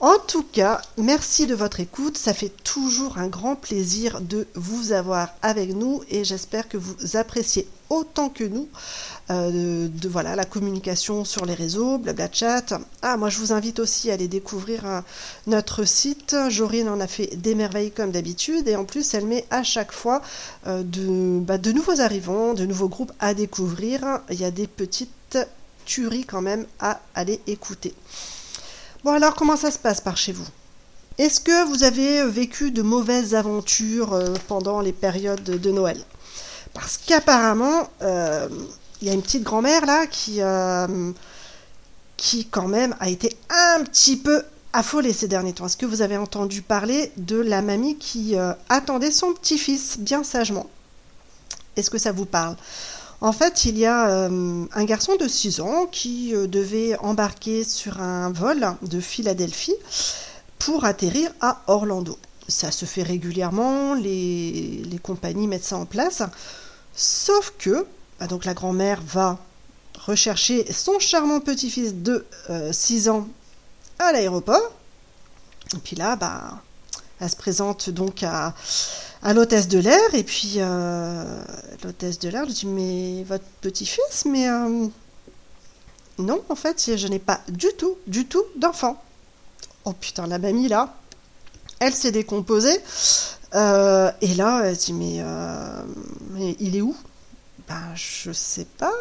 En 0.01 0.19
tout 0.27 0.43
cas, 0.43 0.83
merci 0.99 1.47
de 1.47 1.55
votre 1.55 1.79
écoute. 1.79 2.19
Ça 2.19 2.35
fait 2.35 2.53
toujours 2.65 3.19
un 3.19 3.29
grand 3.29 3.55
plaisir 3.55 4.21
de 4.21 4.49
vous 4.55 4.93
avoir 4.93 5.29
avec 5.43 5.75
nous 5.75 6.03
et 6.09 6.25
j'espère 6.25 6.69
que 6.69 6.77
vous 6.77 7.17
appréciez 7.17 7.69
autant 7.93 8.29
que 8.31 8.45
nous 8.45 8.69
euh, 9.31 9.89
voilà 10.05 10.35
la 10.35 10.45
communication 10.45 11.25
sur 11.25 11.47
les 11.47 11.55
réseaux, 11.55 11.99
blabla 11.99 12.29
chat. 12.33 12.75
Ah, 13.03 13.17
moi 13.17 13.29
je 13.29 13.39
vous 13.39 13.53
invite 13.53 13.79
aussi 13.79 14.11
à 14.11 14.15
aller 14.15 14.29
découvrir 14.29 14.87
euh, 14.87 15.01
notre 15.47 15.85
site. 15.85 16.35
Jorine 16.49 16.89
en 16.89 17.01
a 17.01 17.07
fait 17.07 17.37
des 17.37 17.55
merveilles 17.55 17.93
comme 17.93 18.11
d'habitude 18.11 18.67
et 18.67 18.77
en 18.77 18.85
plus 18.85 19.15
elle 19.15 19.27
met 19.27 19.45
à 19.51 19.63
chaque 19.63 19.93
fois 19.93 20.23
euh, 20.67 20.83
de, 20.83 21.39
bah, 21.41 21.59
de 21.59 21.71
nouveaux 21.73 22.01
arrivants, 22.01 22.55
de 22.55 22.67
nouveaux 22.67 22.89
groupes 22.89 23.13
à 23.21 23.35
découvrir. 23.35 24.21
Il 24.31 24.41
y 24.41 24.45
a 24.45 24.51
des 24.51 24.67
petites 24.67 25.39
tueries 25.85 26.25
quand 26.25 26.43
même 26.43 26.67
à 26.81 27.01
aller 27.15 27.41
écouter. 27.47 27.95
Bon 29.05 29.13
alors 29.13 29.35
comment 29.35 29.57
ça 29.57 29.71
se 29.71 29.79
passe 29.79 30.01
par 30.01 30.17
chez 30.17 30.33
vous? 30.33 30.49
Est-ce 31.19 31.41
que 31.41 31.69
vous 31.69 31.85
avez 31.85 32.27
vécu 32.27 32.71
de 32.71 32.83
mauvaises 32.83 33.35
aventures 33.35 34.15
euh, 34.15 34.35
pendant 34.49 34.81
les 34.81 34.93
périodes 34.93 35.43
de 35.43 35.71
Noël? 35.71 36.03
Parce 36.75 36.99
qu'apparemment, 36.99 37.89
euh, 38.03 38.49
il 39.01 39.09
y 39.09 39.11
a 39.11 39.15
une 39.15 39.23
petite 39.23 39.43
grand-mère 39.43 39.85
là 39.85 40.07
qui, 40.07 40.41
euh, 40.41 41.13
qui 42.17 42.47
quand 42.47 42.69
même 42.69 42.97
a 43.01 43.09
été 43.09 43.37
un 43.51 43.85
petit 43.85 44.17
peu 44.17 44.43
affolée 44.73 45.13
ces 45.13 45.29
derniers 45.29 45.53
temps. 45.53 45.67
Est-ce 45.67 45.77
que 45.77 45.87
vous 45.87 46.03
avez 46.03 46.17
entendu 46.17 46.63
parler 46.63 47.13
de 47.17 47.37
la 47.37 47.61
mamie 47.61 47.99
qui 47.99 48.37
euh, 48.37 48.53
attendait 48.69 49.11
son 49.11 49.35
petit-fils 49.35 49.99
bien 49.99 50.25
sagement? 50.25 50.69
Est-ce 51.77 51.91
que 51.91 51.99
ça 51.99 52.13
vous 52.13 52.27
parle? 52.27 52.57
En 53.21 53.33
fait, 53.33 53.67
il 53.67 53.79
y 53.79 53.87
a 53.87 54.27
un 54.27 54.85
garçon 54.85 55.15
de 55.15 55.29
6 55.29 55.61
ans 55.61 55.87
qui 55.87 56.33
devait 56.33 56.99
embarquer 56.99 57.63
sur 57.63 58.01
un 58.01 58.33
vol 58.33 58.67
de 58.83 58.99
Philadelphie 58.99 59.77
pour 60.59 60.85
atterrir 60.85 61.31
à 61.41 61.63
Orlando. 61.69 62.19
Ça 62.53 62.71
se 62.71 62.85
fait 62.85 63.03
régulièrement, 63.03 63.95
les, 63.95 64.83
compagnies 65.03 65.47
mettent 65.47 65.65
ça 65.65 65.77
en 65.77 65.87
place. 65.87 66.23
Sauf 66.95 67.55
que, 67.59 67.87
bah 68.21 68.27
donc 68.27 68.45
la 68.45 68.55
grand-mère 68.55 69.01
va 69.03 69.39
rechercher 70.07 70.71
son 70.73 70.99
charmant 70.99 71.41
petit-fils 71.41 71.95
de 71.95 72.27
6 72.71 73.09
ans 73.09 73.27
à 73.99 74.13
l'aéroport. 74.13 74.73
Et 75.75 75.79
puis 75.79 75.97
là, 75.97 76.17
bah, 76.17 76.63
elle 77.21 77.31
se 77.31 77.37
présente 77.37 77.89
donc 77.89 78.23
à, 78.23 78.55
à 79.23 79.33
l'hôtesse 79.33 79.69
de 79.69 79.79
l'air 79.79 80.15
et 80.15 80.25
puis 80.25 80.55
euh, 80.57 81.45
l'hôtesse 81.85 82.19
de 82.19 82.29
l'air 82.29 82.45
lui 82.45 82.53
dit 82.53 82.67
mais 82.67 83.23
votre 83.25 83.45
petit-fils 83.61 84.25
mais 84.27 84.49
euh, 84.49 84.87
non 86.19 86.43
en 86.49 86.57
fait 86.57 86.97
je 86.97 87.07
n'ai 87.07 87.21
pas 87.21 87.41
du 87.49 87.69
tout 87.79 87.97
du 88.07 88.27
tout 88.27 88.43
d'enfant 88.57 89.01
oh 89.85 89.93
putain 89.93 90.27
la 90.27 90.39
mamie 90.39 90.69
là 90.69 90.95
elle 91.83 91.95
s'est 91.95 92.13
décomposée 92.13 92.79
euh, 93.55 94.11
et 94.21 94.35
là 94.35 94.63
elle 94.65 94.77
dit 94.77 94.93
mais, 94.93 95.23
mais 96.31 96.57
il 96.59 96.77
est 96.77 96.81
où? 96.81 96.97
Ben 97.69 97.95
je 97.95 98.33
sais 98.33 98.67
pas 98.79 98.93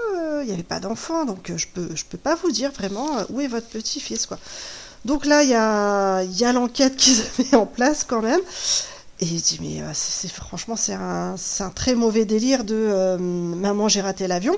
il 0.41 0.47
n'y 0.47 0.53
avait 0.53 0.63
pas 0.63 0.79
d'enfant 0.79 1.25
donc 1.25 1.51
je 1.55 1.67
peux 1.67 1.89
je 1.95 2.05
peux 2.05 2.17
pas 2.17 2.35
vous 2.35 2.51
dire 2.51 2.71
vraiment 2.71 3.09
où 3.29 3.41
est 3.41 3.47
votre 3.47 3.67
petit-fils 3.67 4.25
quoi 4.25 4.37
donc 5.05 5.25
là 5.25 5.43
il 5.43 5.49
y 5.49 5.55
a, 5.55 6.23
y 6.23 6.43
a 6.43 6.53
l'enquête 6.53 6.95
qui 6.95 7.11
se 7.15 7.41
met 7.41 7.55
en 7.55 7.65
place 7.65 8.03
quand 8.03 8.21
même 8.21 8.41
et 9.21 9.25
il 9.25 9.39
dit, 9.39 9.59
mais 9.61 9.81
euh, 9.81 9.91
c'est, 9.93 10.31
franchement, 10.31 10.75
c'est 10.75 10.93
un, 10.93 11.35
très 11.75 11.93
mauvais 11.93 12.25
délire 12.25 12.63
de 12.63 12.75
euh, 12.75 13.17
maman, 13.19 13.87
j'ai 13.87 14.01
raté 14.01 14.27
l'avion. 14.27 14.57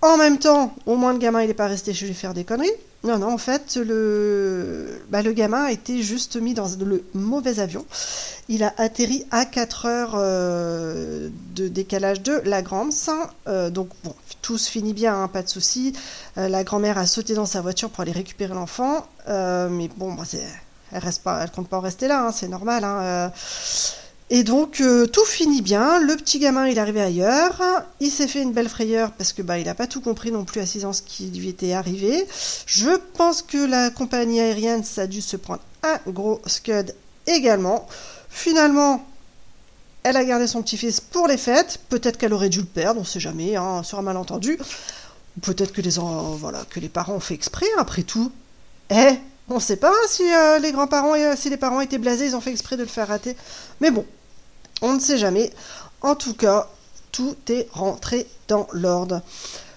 En 0.00 0.16
même 0.16 0.38
temps, 0.38 0.74
au 0.86 0.96
moins 0.96 1.12
le 1.12 1.18
gamin, 1.18 1.42
il 1.42 1.48
n'est 1.48 1.54
pas 1.54 1.66
resté 1.66 1.92
chez 1.92 2.06
lui 2.06 2.14
faire 2.14 2.32
des 2.32 2.44
conneries. 2.44 2.72
Non, 3.04 3.18
non, 3.18 3.34
en 3.34 3.38
fait, 3.38 3.76
le, 3.76 5.02
bah, 5.10 5.20
le 5.20 5.32
gamin 5.32 5.64
a 5.64 5.72
été 5.72 6.02
juste 6.02 6.36
mis 6.36 6.54
dans 6.54 6.68
le 6.80 7.04
mauvais 7.12 7.60
avion. 7.60 7.84
Il 8.48 8.62
a 8.62 8.72
atterri 8.78 9.26
à 9.30 9.44
4 9.44 9.86
heures 9.86 10.14
euh, 10.14 11.28
de 11.54 11.68
décalage 11.68 12.22
de 12.22 12.40
la 12.46 12.62
Grance. 12.62 13.10
Euh, 13.46 13.68
donc, 13.68 13.90
bon, 14.04 14.14
tout 14.40 14.56
se 14.56 14.70
finit 14.70 14.94
bien, 14.94 15.22
hein, 15.22 15.28
pas 15.28 15.42
de 15.42 15.48
souci. 15.50 15.92
Euh, 16.38 16.48
la 16.48 16.64
grand-mère 16.64 16.96
a 16.96 17.06
sauté 17.06 17.34
dans 17.34 17.44
sa 17.44 17.60
voiture 17.60 17.90
pour 17.90 18.00
aller 18.00 18.12
récupérer 18.12 18.54
l'enfant. 18.54 19.06
mais 19.28 19.90
bon, 19.98 20.14
bah, 20.14 20.24
elle 20.90 20.98
reste 20.98 21.22
pas, 21.22 21.46
compte 21.48 21.68
pas 21.68 21.76
en 21.76 21.80
rester 21.80 22.08
là, 22.08 22.26
hein, 22.26 22.32
c'est 22.32 22.48
normal. 22.48 22.84
Hein. 22.84 23.30
Et 24.36 24.42
donc 24.42 24.80
euh, 24.80 25.06
tout 25.06 25.24
finit 25.24 25.62
bien. 25.62 26.00
Le 26.00 26.16
petit 26.16 26.40
gamin 26.40 26.66
il 26.66 26.76
est 26.76 26.80
arrivé 26.80 27.00
ailleurs. 27.00 27.62
Il 28.00 28.10
s'est 28.10 28.26
fait 28.26 28.42
une 28.42 28.52
belle 28.52 28.68
frayeur 28.68 29.12
parce 29.12 29.32
que 29.32 29.42
bah 29.42 29.60
il 29.60 29.68
a 29.68 29.76
pas 29.76 29.86
tout 29.86 30.00
compris 30.00 30.32
non 30.32 30.44
plus 30.44 30.60
à 30.60 30.66
6 30.66 30.86
ans 30.86 30.92
ce 30.92 31.02
qui 31.02 31.26
lui 31.30 31.48
était 31.48 31.72
arrivé. 31.72 32.26
Je 32.66 32.90
pense 33.16 33.42
que 33.42 33.58
la 33.58 33.90
compagnie 33.90 34.40
aérienne 34.40 34.82
ça 34.82 35.02
a 35.02 35.06
dû 35.06 35.20
se 35.20 35.36
prendre 35.36 35.60
un 35.84 36.00
gros 36.10 36.42
scud 36.46 36.96
également. 37.28 37.86
Finalement, 38.28 39.06
elle 40.02 40.16
a 40.16 40.24
gardé 40.24 40.48
son 40.48 40.62
petit-fils 40.62 41.00
pour 41.00 41.28
les 41.28 41.36
fêtes. 41.36 41.78
Peut-être 41.88 42.18
qu'elle 42.18 42.32
aurait 42.32 42.48
dû 42.48 42.58
le 42.58 42.66
perdre, 42.66 43.00
on 43.00 43.04
sait 43.04 43.20
jamais, 43.20 43.54
hein, 43.54 43.84
sur 43.84 44.00
un 44.00 44.02
malentendu. 44.02 44.58
Peut-être 45.42 45.72
que 45.72 45.80
les 45.80 45.96
voilà 46.00 46.64
que 46.70 46.80
les 46.80 46.88
parents 46.88 47.14
ont 47.14 47.20
fait 47.20 47.34
exprès. 47.34 47.66
Après 47.78 48.02
tout, 48.02 48.32
eh 48.90 49.16
on 49.48 49.56
ne 49.56 49.60
sait 49.60 49.76
pas 49.76 49.94
si 50.08 50.24
euh, 50.24 50.58
les 50.58 50.72
grands-parents, 50.72 51.14
euh, 51.14 51.34
si 51.36 51.50
les 51.50 51.56
parents 51.56 51.80
étaient 51.80 51.98
blasés, 51.98 52.26
ils 52.26 52.34
ont 52.34 52.40
fait 52.40 52.50
exprès 52.50 52.76
de 52.76 52.82
le 52.82 52.88
faire 52.88 53.06
rater. 53.06 53.36
Mais 53.80 53.92
bon, 53.92 54.04
on 54.84 54.94
ne 54.94 55.00
sait 55.00 55.18
jamais. 55.18 55.50
En 56.02 56.14
tout 56.14 56.34
cas, 56.34 56.68
tout 57.10 57.36
est 57.48 57.68
rentré 57.72 58.26
dans 58.48 58.68
l'ordre. 58.72 59.22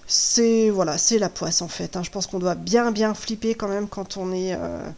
C'est 0.05 0.69
voilà, 0.69 0.97
c'est 0.97 1.17
la 1.17 1.29
poisse 1.29 1.61
en 1.61 1.67
fait. 1.67 1.95
Hein. 1.95 2.03
Je 2.03 2.11
pense 2.11 2.27
qu'on 2.27 2.39
doit 2.39 2.55
bien 2.55 2.91
bien 2.91 3.13
flipper 3.13 3.55
quand 3.55 3.67
même 3.67 3.87
quand 3.87 4.17
on 4.17 4.31
est 4.33 4.53
euh, 4.53 4.89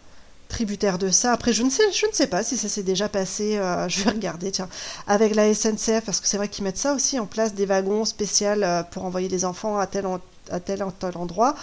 tributaire 0.50 0.98
de 0.98 1.10
ça. 1.10 1.32
Après, 1.32 1.54
je 1.54 1.64
ne 1.64 1.70
sais, 1.70 1.92
je 1.92 2.08
ne 2.08 2.12
sais 2.12 2.28
pas 2.28 2.44
si 2.44 2.58
ça 2.58 2.68
s'est 2.68 2.84
déjà 2.84 3.08
passé. 3.08 3.58
Euh, 3.58 3.88
je 3.90 4.04
vais 4.04 4.10
regarder, 4.10 4.52
tiens, 4.52 4.68
avec 5.08 5.36
la 5.36 5.54
SNCF 5.54 6.02
parce 6.06 6.20
que 6.20 6.28
c'est 6.28 6.38
vrai 6.38 6.48
qu'ils 6.48 6.64
mettent 6.64 6.78
ça 6.78 6.94
aussi 6.94 7.20
en 7.20 7.28
place 7.28 7.54
des 7.54 7.66
wagons 7.66 8.06
spéciaux 8.06 8.48
euh, 8.48 8.84
pour 8.84 9.06
envoyer 9.06 9.30
les 9.30 9.46
enfants 9.46 9.78
à 9.78 9.86
tel 9.86 10.06
à 10.52 10.60
tel, 10.60 10.84
tel 11.00 11.18
endroit. 11.18 11.54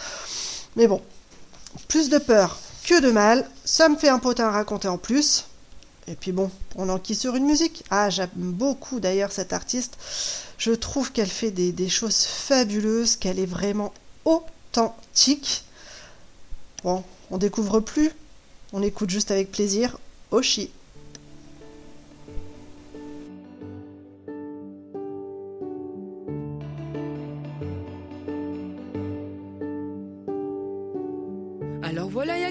Mais 0.77 0.87
bon, 0.87 1.03
plus 1.89 2.09
de 2.11 2.19
peur 2.19 2.59
que 2.85 3.01
de 3.01 3.11
mal. 3.11 3.45
Ça 3.65 3.89
me 3.89 3.97
fait 3.97 4.09
un 4.09 4.21
potin 4.21 4.47
à 4.47 4.51
raconter 4.53 4.87
en 4.89 4.99
plus. 4.99 5.47
Et 6.09 6.14
puis 6.14 6.33
bon, 6.33 6.51
on 6.77 6.88
enquille 6.88 7.16
sur 7.16 7.35
une 7.35 7.47
musique. 7.47 7.85
Ah, 7.90 8.11
j'aime 8.11 8.31
beaucoup 8.35 9.01
d'ailleurs 9.01 9.33
cette 9.33 9.53
artiste. 9.53 9.99
Je 10.59 10.73
trouve 10.73 11.12
qu'elle 11.12 11.31
fait 11.31 11.51
des, 11.51 11.73
des 11.73 11.88
choses 11.88 12.25
fabuleuses, 12.25 13.16
qu'elle 13.16 13.38
est 13.38 13.47
vraiment 13.47 13.92
authentique. 14.25 15.64
Bon, 16.85 17.03
on 17.31 17.38
découvre 17.38 17.81
plus. 17.81 18.12
On 18.73 18.83
écoute 18.83 19.11
juste 19.11 19.31
avec 19.31 19.51
plaisir. 19.51 19.99
Oshi. 20.31 20.71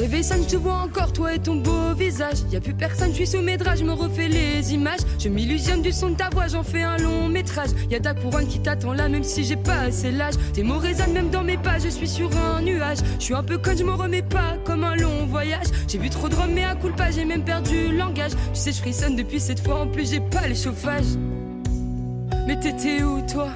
réveil 0.00 0.24
sonne, 0.24 0.42
je 0.44 0.54
te 0.54 0.56
vois 0.56 0.76
encore, 0.76 1.12
toi 1.12 1.34
et 1.34 1.38
ton 1.38 1.56
beau 1.56 1.94
visage. 1.94 2.38
Y 2.50 2.56
a 2.56 2.60
plus 2.60 2.72
personne, 2.72 3.10
je 3.10 3.16
suis 3.16 3.26
sous 3.26 3.42
mes 3.42 3.58
draps, 3.58 3.80
je 3.80 3.84
me 3.84 3.92
refais 3.92 4.28
les 4.28 4.72
images. 4.72 5.00
Je 5.18 5.28
m'illusionne 5.28 5.82
du 5.82 5.92
son 5.92 6.10
de 6.10 6.14
ta 6.14 6.30
voix, 6.30 6.48
j'en 6.48 6.62
fais 6.62 6.82
un 6.82 6.96
long 6.96 7.28
métrage. 7.28 7.68
Y 7.90 7.96
a 7.96 8.00
ta 8.00 8.14
couronne 8.14 8.46
qui 8.46 8.60
t'attend 8.60 8.94
là, 8.94 9.10
même 9.10 9.24
si 9.24 9.44
j'ai 9.44 9.56
pas 9.56 9.78
assez 9.88 10.10
l'âge. 10.10 10.34
Tes 10.54 10.62
mots 10.62 10.78
résonnent 10.78 11.12
même 11.12 11.28
dans 11.28 11.44
mes 11.44 11.58
pas, 11.58 11.78
je 11.78 11.88
suis 11.88 12.08
sur 12.08 12.30
un 12.38 12.62
nuage. 12.62 12.98
Je 13.18 13.24
suis 13.24 13.34
un 13.34 13.42
peu 13.42 13.58
con, 13.58 13.72
je 13.76 13.84
me 13.84 13.92
remets 13.92 14.22
pas 14.22 14.56
comme 14.64 14.84
un 14.84 14.96
long 14.96 15.26
voyage. 15.26 15.66
J'ai 15.86 15.98
bu 15.98 16.08
trop 16.08 16.30
de 16.30 16.34
rhum, 16.34 16.50
mais 16.54 16.64
à 16.64 16.74
coup 16.74 16.88
pas, 16.96 17.10
j'ai 17.10 17.26
même 17.26 17.44
perdu 17.44 17.88
le 17.88 17.98
langage. 17.98 18.32
Tu 18.54 18.60
sais, 18.60 18.72
je 18.72 18.78
frissonne 18.78 19.16
depuis 19.16 19.38
cette 19.38 19.60
fois, 19.60 19.82
en 19.82 19.86
plus 19.86 20.10
j'ai 20.10 20.20
pas 20.20 20.48
le 20.48 20.54
chauffage. 20.54 21.18
Mais 22.46 22.58
t'étais 22.58 23.02
où 23.02 23.20
toi? 23.30 23.48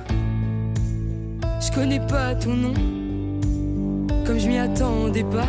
Je 1.67 1.73
connais 1.73 2.01
pas 2.01 2.35
ton 2.35 2.53
nom, 2.53 2.75
comme 4.27 4.39
je 4.39 4.47
m'y 4.47 4.59
attendais 4.59 5.25
pas. 5.25 5.49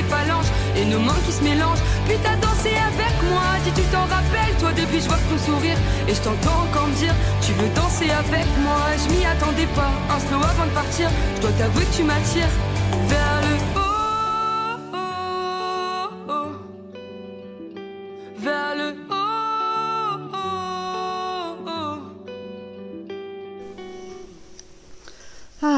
et 0.75 0.85
nos 0.85 0.99
mains 0.99 1.19
qui 1.25 1.31
se 1.31 1.43
mélangent. 1.43 1.83
Puis 2.07 2.17
t'as 2.23 2.35
dansé 2.35 2.69
avec 2.69 3.15
moi, 3.29 3.43
dis 3.63 3.71
tu 3.71 3.83
t'en 3.91 4.05
rappelles 4.05 4.55
toi 4.59 4.71
depuis 4.71 5.01
je 5.01 5.07
vois 5.07 5.19
ton 5.29 5.37
sourire 5.37 5.77
et 6.07 6.13
je 6.13 6.21
t'entends 6.21 6.65
encore 6.69 6.87
me 6.87 6.95
dire, 6.95 7.13
tu 7.41 7.53
veux 7.53 7.69
danser 7.75 8.09
avec 8.09 8.45
moi. 8.59 8.79
Je 8.97 9.13
m'y 9.13 9.25
attendais 9.25 9.69
pas, 9.75 9.91
un 10.09 10.19
slow 10.19 10.41
avant 10.41 10.65
de 10.65 10.75
partir, 10.75 11.09
je 11.35 11.41
dois 11.41 11.51
t'avouer 11.51 11.85
que 11.85 11.95
tu 11.95 12.03
m'attires 12.03 12.53
vers 13.07 13.41
le 13.47 13.50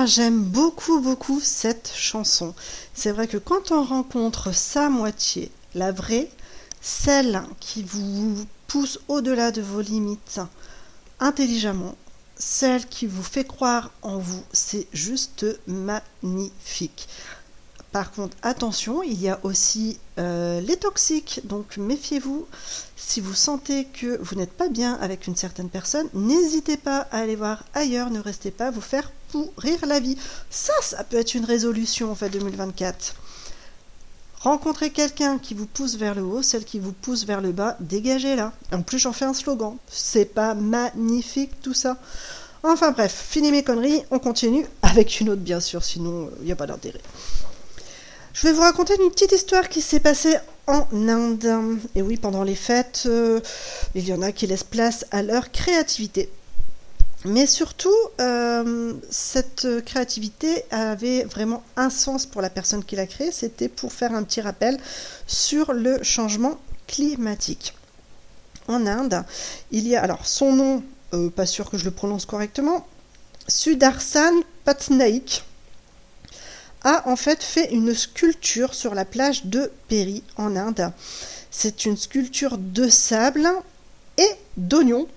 J'aime 0.05 0.43
beaucoup, 0.43 0.99
beaucoup 0.99 1.39
cette 1.39 1.93
chanson. 1.95 2.53
C'est 2.93 3.11
vrai 3.11 3.27
que 3.27 3.37
quand 3.37 3.71
on 3.71 3.83
rencontre 3.83 4.53
sa 4.53 4.89
moitié, 4.89 5.49
la 5.75 5.93
vraie, 5.93 6.29
celle 6.81 7.41
qui 7.61 7.83
vous 7.83 8.45
pousse 8.67 8.99
au-delà 9.07 9.51
de 9.51 9.61
vos 9.61 9.79
limites 9.79 10.41
intelligemment, 11.21 11.95
celle 12.35 12.85
qui 12.87 13.05
vous 13.05 13.23
fait 13.23 13.45
croire 13.45 13.91
en 14.01 14.17
vous, 14.17 14.43
c'est 14.51 14.87
juste 14.91 15.45
magnifique. 15.67 17.07
Par 17.93 18.11
contre, 18.11 18.35
attention, 18.41 19.03
il 19.03 19.21
y 19.21 19.29
a 19.29 19.39
aussi 19.43 19.99
euh, 20.17 20.59
les 20.59 20.77
toxiques, 20.77 21.41
donc 21.45 21.77
méfiez-vous. 21.77 22.45
Si 22.97 23.21
vous 23.21 23.35
sentez 23.35 23.85
que 23.85 24.17
vous 24.21 24.35
n'êtes 24.35 24.53
pas 24.53 24.67
bien 24.67 24.95
avec 24.95 25.27
une 25.27 25.35
certaine 25.35 25.69
personne, 25.69 26.09
n'hésitez 26.13 26.75
pas 26.75 27.07
à 27.11 27.19
aller 27.19 27.35
voir 27.35 27.63
ailleurs, 27.73 28.09
ne 28.09 28.19
restez 28.19 28.51
pas 28.51 28.67
à 28.67 28.71
vous 28.71 28.81
faire 28.81 29.11
pourrir 29.33 29.85
la 29.87 29.99
vie. 29.99 30.15
Ça, 30.51 30.73
ça 30.81 31.03
peut 31.03 31.17
être 31.17 31.33
une 31.33 31.45
résolution 31.45 32.11
en 32.11 32.15
fait 32.15 32.29
2024. 32.29 33.15
Rencontrez 34.41 34.91
quelqu'un 34.91 35.39
qui 35.39 35.55
vous 35.55 35.65
pousse 35.65 35.95
vers 35.95 36.13
le 36.13 36.21
haut, 36.21 36.43
celle 36.43 36.65
qui 36.65 36.77
vous 36.77 36.91
pousse 36.91 37.25
vers 37.25 37.41
le 37.41 37.51
bas, 37.51 37.75
dégagez-la. 37.79 38.51
En 38.71 38.83
plus, 38.83 38.99
j'en 38.99 39.13
fais 39.13 39.25
un 39.25 39.33
slogan. 39.33 39.77
C'est 39.87 40.25
pas 40.25 40.53
magnifique 40.53 41.61
tout 41.61 41.73
ça. 41.73 41.97
Enfin 42.61 42.91
bref, 42.91 43.25
fini 43.29 43.51
mes 43.51 43.63
conneries, 43.63 44.03
on 44.11 44.19
continue 44.19 44.65
avec 44.83 45.19
une 45.19 45.29
autre 45.31 45.41
bien 45.41 45.59
sûr, 45.59 45.83
sinon 45.83 46.29
il 46.39 46.45
n'y 46.45 46.51
a 46.51 46.55
pas 46.55 46.67
d'intérêt. 46.67 47.01
Je 48.33 48.47
vais 48.47 48.53
vous 48.53 48.61
raconter 48.61 48.93
une 49.01 49.09
petite 49.09 49.31
histoire 49.31 49.67
qui 49.67 49.81
s'est 49.81 49.99
passée 49.99 50.37
en 50.67 50.85
Inde. 50.91 51.79
Et 51.95 52.01
oui, 52.01 52.17
pendant 52.17 52.43
les 52.43 52.55
fêtes, 52.55 53.03
euh, 53.05 53.39
il 53.95 54.07
y 54.07 54.13
en 54.13 54.21
a 54.21 54.31
qui 54.31 54.47
laissent 54.47 54.63
place 54.63 55.05
à 55.11 55.23
leur 55.23 55.51
créativité. 55.51 56.29
Mais 57.25 57.45
surtout, 57.45 57.95
euh, 58.19 58.93
cette 59.09 59.67
créativité 59.85 60.65
avait 60.71 61.23
vraiment 61.23 61.63
un 61.77 61.89
sens 61.89 62.25
pour 62.25 62.41
la 62.41 62.49
personne 62.49 62.83
qui 62.83 62.97
l'a 62.97 63.07
créée. 63.07 63.31
C'était 63.31 63.69
pour 63.69 63.93
faire 63.93 64.13
un 64.13 64.23
petit 64.23 64.41
rappel 64.41 64.77
sur 65.25 65.71
le 65.71 66.03
changement 66.03 66.59
climatique. 66.87 67.75
En 68.67 68.85
Inde, 68.85 69.23
il 69.71 69.87
y 69.87 69.95
a 69.95 70.01
alors 70.01 70.25
son 70.25 70.53
nom, 70.53 70.83
euh, 71.13 71.29
pas 71.29 71.45
sûr 71.45 71.69
que 71.69 71.77
je 71.77 71.85
le 71.85 71.91
prononce 71.91 72.25
correctement, 72.25 72.87
Sudarsan 73.47 74.33
Patnaik 74.63 75.43
a 76.83 77.07
en 77.09 77.15
fait 77.15 77.43
fait 77.43 77.71
une 77.71 77.93
sculpture 77.93 78.73
sur 78.73 78.95
la 78.95 79.05
plage 79.05 79.45
de 79.45 79.71
Peri 79.87 80.23
en 80.37 80.55
Inde. 80.55 80.91
C'est 81.51 81.85
une 81.85 81.97
sculpture 81.97 82.57
de 82.57 82.89
sable 82.89 83.47
et 84.17 84.29
d'oignons. 84.57 85.07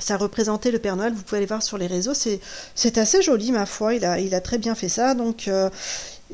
Ça 0.00 0.16
représentait 0.16 0.70
le 0.70 0.78
Père 0.78 0.96
Noël, 0.96 1.12
vous 1.12 1.22
pouvez 1.22 1.36
aller 1.36 1.46
voir 1.46 1.62
sur 1.62 1.76
les 1.76 1.86
réseaux, 1.86 2.14
c'est, 2.14 2.98
assez 2.98 3.20
joli 3.20 3.52
ma 3.52 3.66
foi, 3.66 3.94
il 3.94 4.04
a, 4.04 4.40
très 4.40 4.56
bien 4.56 4.74
fait 4.74 4.88
ça, 4.88 5.12
donc 5.12 5.48
euh, 5.48 5.68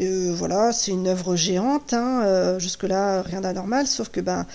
euh, 0.01 0.33
voilà, 0.33 0.73
c'est 0.73 0.92
une 0.92 1.09
œuvre 1.09 1.35
géante, 1.35 1.92
hein, 1.92 2.23
euh, 2.23 2.61
jusque-là 2.61 3.21
rien 3.23 3.40
d'anormal, 3.40 3.88
sauf 3.88 4.11
que 4.11 4.21
ben, 4.21 4.47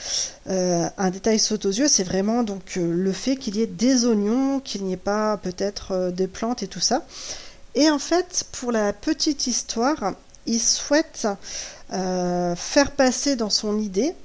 un 0.47 1.09
détail 1.09 1.37
saute 1.37 1.65
aux 1.65 1.71
yeux, 1.71 1.89
c'est 1.89 2.05
vraiment 2.05 2.43
donc 2.43 2.77
le 2.77 3.11
fait 3.11 3.35
qu'il 3.35 3.57
y 3.57 3.61
ait 3.61 3.67
des 3.67 4.05
oignons, 4.05 4.61
qu'il 4.61 4.85
n'y 4.85 4.93
ait 4.93 4.97
pas 4.97 5.35
peut-être 5.35 6.11
des 6.11 6.27
plantes 6.27 6.63
et 6.63 6.67
tout 6.67 6.79
ça. 6.79 7.03
Et 7.75 7.89
en 7.89 7.99
fait, 7.99 8.45
pour 8.53 8.71
la 8.71 8.93
petite 8.93 9.47
histoire, 9.47 10.13
il 10.45 10.61
souhaite 10.61 11.27
faire 11.89 12.91
passer 12.95 13.35
dans 13.35 13.49
son 13.49 13.79
idée 13.79 14.15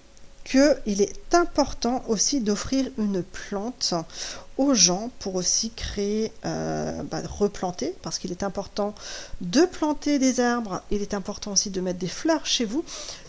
qu'il 0.48 1.02
est 1.02 1.34
important 1.34 2.02
aussi 2.08 2.40
d'offrir 2.40 2.88
une 2.98 3.22
plante 3.22 3.94
aux 4.56 4.74
gens 4.74 5.11
pour 5.18 5.34
aussi 5.37 5.70
créer, 5.70 6.32
euh, 6.44 7.02
bah, 7.04 7.20
replanter, 7.28 7.94
parce 8.02 8.18
qu'il 8.18 8.32
est 8.32 8.42
important 8.42 8.94
de 9.40 9.64
planter 9.66 10.18
des 10.18 10.40
arbres, 10.40 10.82
il 10.90 11.02
est 11.02 11.14
important 11.14 11.52
aussi 11.52 11.70
de 11.70 11.80
mettre 11.80 11.98
des 11.98 12.08
fleurs 12.08 12.44
chez 12.46 12.64
vous. 12.64 12.84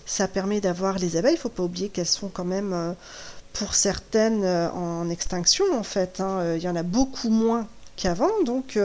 Ça 0.06 0.28
permet 0.28 0.60
d'avoir 0.62 0.98
les 0.98 1.18
abeilles, 1.18 1.34
il 1.34 1.38
ne 1.38 1.42
faut 1.42 1.50
pas 1.50 1.64
oublier 1.64 1.90
qu'elles 1.90 2.08
sont 2.08 2.30
quand 2.30 2.46
même 2.46 2.74
euh, 2.74 2.94
pour 3.54 3.76
certaines 3.76 4.44
euh, 4.44 4.72
en 4.72 5.10
extinction 5.10 5.66
en 5.78 5.84
fait. 5.84 6.20
hein. 6.20 6.56
Il 6.56 6.64
y 6.64 6.70
en 6.70 6.76
a 6.76 6.84
beaucoup 6.84 7.30
moins 7.30 7.68
qu'avant. 7.96 8.32
Donc 8.46 8.80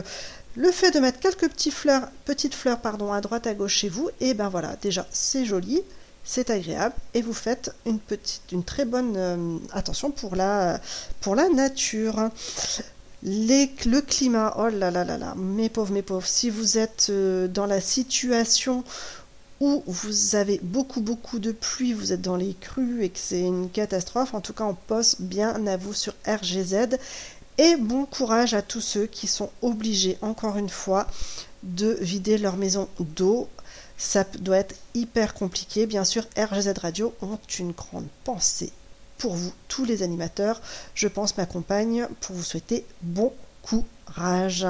le 0.57 0.71
fait 0.71 0.91
de 0.91 1.01
mettre 1.01 1.21
quelques 1.21 1.49
petits 1.49 1.71
fleurs, 1.71 2.09
petites 2.25 2.55
fleurs 2.55 2.81
pardon, 2.81 3.13
à 3.13 3.21
droite 3.21 3.47
à 3.47 3.55
gauche 3.55 3.77
chez 3.77 3.89
vous, 3.89 4.11
et 4.21 4.35
ben 4.35 4.49
voilà, 4.49 4.77
déjà 4.83 5.07
c'est 5.13 5.45
joli, 5.45 5.83
c'est 6.25 6.51
agréable 6.51 6.95
et 7.15 7.23
vous 7.23 7.35
faites 7.35 7.75
une 7.87 7.99
petite, 7.99 8.43
une 8.53 8.65
très 8.65 8.85
bonne 8.85 9.15
euh, 9.17 9.59
attention 9.73 10.11
pour 10.11 10.37
la, 10.37 10.81
pour 11.21 11.35
la 11.37 11.49
nature. 11.49 12.31
Les- 13.23 13.71
le 13.87 14.01
climat, 14.03 14.55
oh 14.59 14.69
là 14.69 14.91
là 14.91 15.03
là 15.05 15.17
là, 15.17 15.35
mes 15.37 15.69
pauvres, 15.71 15.93
mes 15.93 16.03
pauvres, 16.03 16.27
si 16.27 16.51
vous 16.51 16.77
êtes 16.79 17.07
euh, 17.11 17.49
dans 17.49 17.67
la 17.67 17.81
situation 17.81 18.85
où 19.61 19.83
vous 19.87 20.37
avez 20.37 20.61
beaucoup 20.63 21.01
beaucoup 21.01 21.39
de 21.39 21.53
pluie, 21.53 21.93
vous 21.95 22.13
êtes 22.13 22.21
dans 22.21 22.37
les 22.37 22.55
crues 22.55 23.03
et 23.05 23.09
que 23.09 23.19
c'est 23.19 23.41
une 23.41 23.71
catastrophe, 23.71 24.35
en 24.35 24.41
tout 24.43 24.53
cas 24.53 24.65
on 24.65 24.75
poste 24.75 25.23
bien 25.23 25.67
à 25.67 25.77
vous 25.77 25.95
sur 25.95 26.13
RGZ. 26.27 26.99
Et 27.57 27.77
bon 27.77 28.05
courage 28.05 28.53
à 28.53 28.63
tous 28.63 28.81
ceux 28.81 29.07
qui 29.07 29.27
sont 29.29 29.51
obligés, 29.63 30.19
encore 30.23 30.57
une 30.59 30.69
fois, 30.69 31.07
de 31.63 31.97
vider 32.01 32.37
leur 32.37 32.57
maison 32.57 32.89
d'eau. 32.99 33.49
Ça 33.97 34.25
doit 34.25 34.59
être 34.59 34.75
hyper 34.95 35.35
compliqué. 35.35 35.87
Bien 35.87 36.05
sûr, 36.05 36.25
RGZ 36.37 36.73
Radio 36.81 37.15
ont 37.23 37.39
une 37.59 37.73
grande 37.73 38.09
pensée 38.25 38.73
pour 39.19 39.35
vous, 39.35 39.53
tous 39.69 39.85
les 39.85 40.03
animateurs. 40.03 40.61
Je 40.95 41.09
pense 41.09 41.37
ma 41.37 41.47
compagne 41.47 42.09
pour 42.21 42.35
vous 42.37 42.43
souhaiter 42.43 42.85
bon 43.03 43.33
courage. 43.63 44.67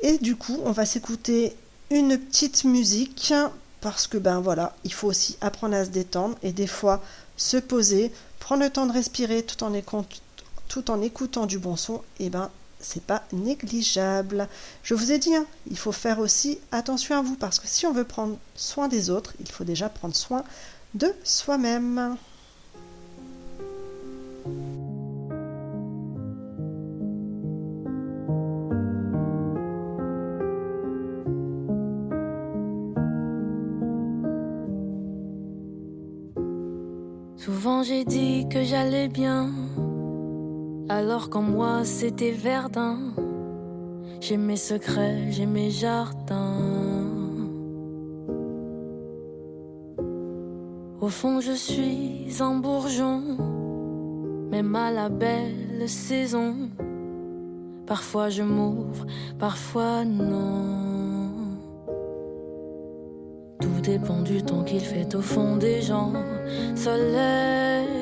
Et 0.00 0.18
du 0.18 0.36
coup, 0.36 0.60
on 0.64 0.72
va 0.72 0.86
s'écouter 0.86 1.54
une 1.90 2.18
petite 2.18 2.64
musique 2.64 3.34
parce 3.80 4.06
que 4.06 4.18
ben 4.18 4.40
voilà, 4.40 4.74
il 4.84 4.92
faut 4.92 5.08
aussi 5.08 5.36
apprendre 5.40 5.74
à 5.74 5.84
se 5.84 5.90
détendre 5.90 6.36
et 6.42 6.52
des 6.52 6.66
fois 6.66 7.02
se 7.36 7.56
poser, 7.56 8.12
prendre 8.38 8.62
le 8.62 8.70
temps 8.70 8.86
de 8.86 8.92
respirer 8.92 9.42
tout 9.42 9.64
en, 9.64 9.72
écoutant, 9.72 10.06
tout 10.68 10.90
en 10.90 11.00
écoutant 11.00 11.46
du 11.46 11.58
bon 11.58 11.76
son, 11.76 12.02
et 12.18 12.28
ben 12.30 12.50
c'est 12.80 13.02
pas 13.02 13.22
négligeable. 13.32 14.48
Je 14.82 14.94
vous 14.94 15.12
ai 15.12 15.18
dit, 15.18 15.34
hein, 15.34 15.46
il 15.70 15.78
faut 15.78 15.92
faire 15.92 16.18
aussi 16.18 16.58
attention 16.72 17.16
à 17.16 17.22
vous 17.22 17.36
parce 17.36 17.58
que 17.60 17.66
si 17.68 17.86
on 17.86 17.92
veut 17.92 18.04
prendre 18.04 18.36
soin 18.54 18.88
des 18.88 19.10
autres, 19.10 19.34
il 19.40 19.50
faut 19.50 19.64
déjà 19.64 19.88
prendre 19.88 20.16
soin 20.16 20.44
de 20.94 21.12
soi-même. 21.24 22.16
Souvent 37.36 37.82
j'ai 37.82 38.04
dit 38.04 38.46
que 38.50 38.62
j'allais 38.62 39.08
bien, 39.08 39.50
alors 40.90 41.30
qu'en 41.30 41.42
moi 41.42 41.84
c'était 41.84 42.32
verdun. 42.32 42.98
J'ai 44.20 44.36
mes 44.36 44.56
secrets, 44.56 45.30
j'ai 45.30 45.46
mes 45.46 45.70
jardins. 45.70 47.06
Au 51.00 51.08
fond 51.08 51.40
je 51.40 51.52
suis 51.52 52.26
un 52.40 52.56
bourgeon, 52.56 53.22
même 54.50 54.74
à 54.74 54.90
la 54.90 55.08
belle 55.08 55.88
saison. 55.88 56.56
Parfois 57.86 58.28
je 58.28 58.42
m'ouvre, 58.42 59.06
parfois 59.38 60.04
non. 60.04 61.30
Tout 63.60 63.80
dépend 63.80 64.22
du 64.22 64.42
temps 64.42 64.64
qu'il 64.64 64.80
fait 64.80 65.14
au 65.14 65.22
fond 65.22 65.56
des 65.56 65.82
gens, 65.82 66.12
soleil 66.74 67.99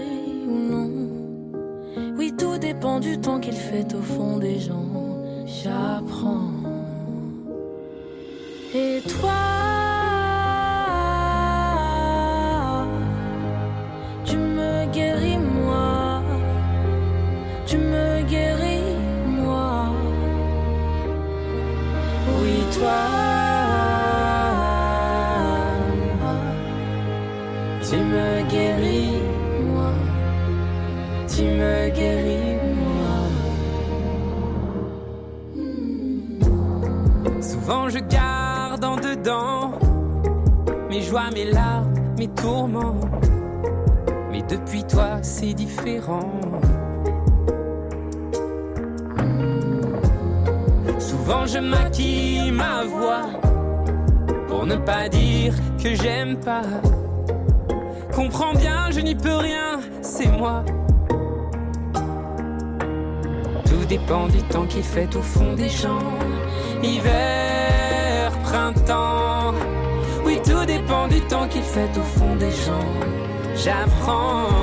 dépend 2.78 3.00
du 3.00 3.18
temps 3.18 3.40
qu'il 3.40 3.54
fait 3.56 3.92
au 3.92 4.02
fond 4.02 4.36
des 4.36 4.60
gens, 4.60 5.18
j'apprends. 5.46 6.52
Et 8.72 9.00
toi, 9.02 9.77
Souvent 37.68 37.90
je 37.90 37.98
garde 37.98 38.82
en 38.82 38.96
dedans 38.96 39.72
mes 40.88 41.02
joies, 41.02 41.30
mes 41.34 41.44
larmes, 41.44 41.92
mes 42.16 42.28
tourments. 42.28 42.98
Mais 44.30 44.40
depuis 44.40 44.84
toi, 44.84 45.18
c'est 45.20 45.52
différent. 45.52 46.32
Souvent 50.98 51.44
je 51.44 51.58
maquille 51.58 52.52
ma 52.52 52.84
voix 52.84 53.26
pour 54.48 54.64
ne 54.64 54.76
pas 54.76 55.10
dire 55.10 55.52
que 55.76 55.94
j'aime 55.94 56.38
pas. 56.38 56.62
Comprends 58.14 58.54
bien, 58.54 58.90
je 58.90 59.00
n'y 59.00 59.14
peux 59.14 59.36
rien, 59.36 59.80
c'est 60.00 60.32
moi. 60.38 60.64
Tout 63.66 63.84
dépend 63.86 64.26
du 64.28 64.42
temps 64.44 64.64
qu'il 64.64 64.84
fait 64.84 65.14
au 65.14 65.20
fond 65.20 65.52
des 65.52 65.68
champs. 65.68 65.98
Oui, 70.24 70.38
tout 70.44 70.64
dépend 70.66 71.08
du 71.08 71.20
temps 71.22 71.48
qu'il 71.48 71.62
fait 71.62 71.90
au 71.96 72.02
fond 72.02 72.36
des 72.36 72.50
champs. 72.50 72.92
J'apprends. 73.54 74.57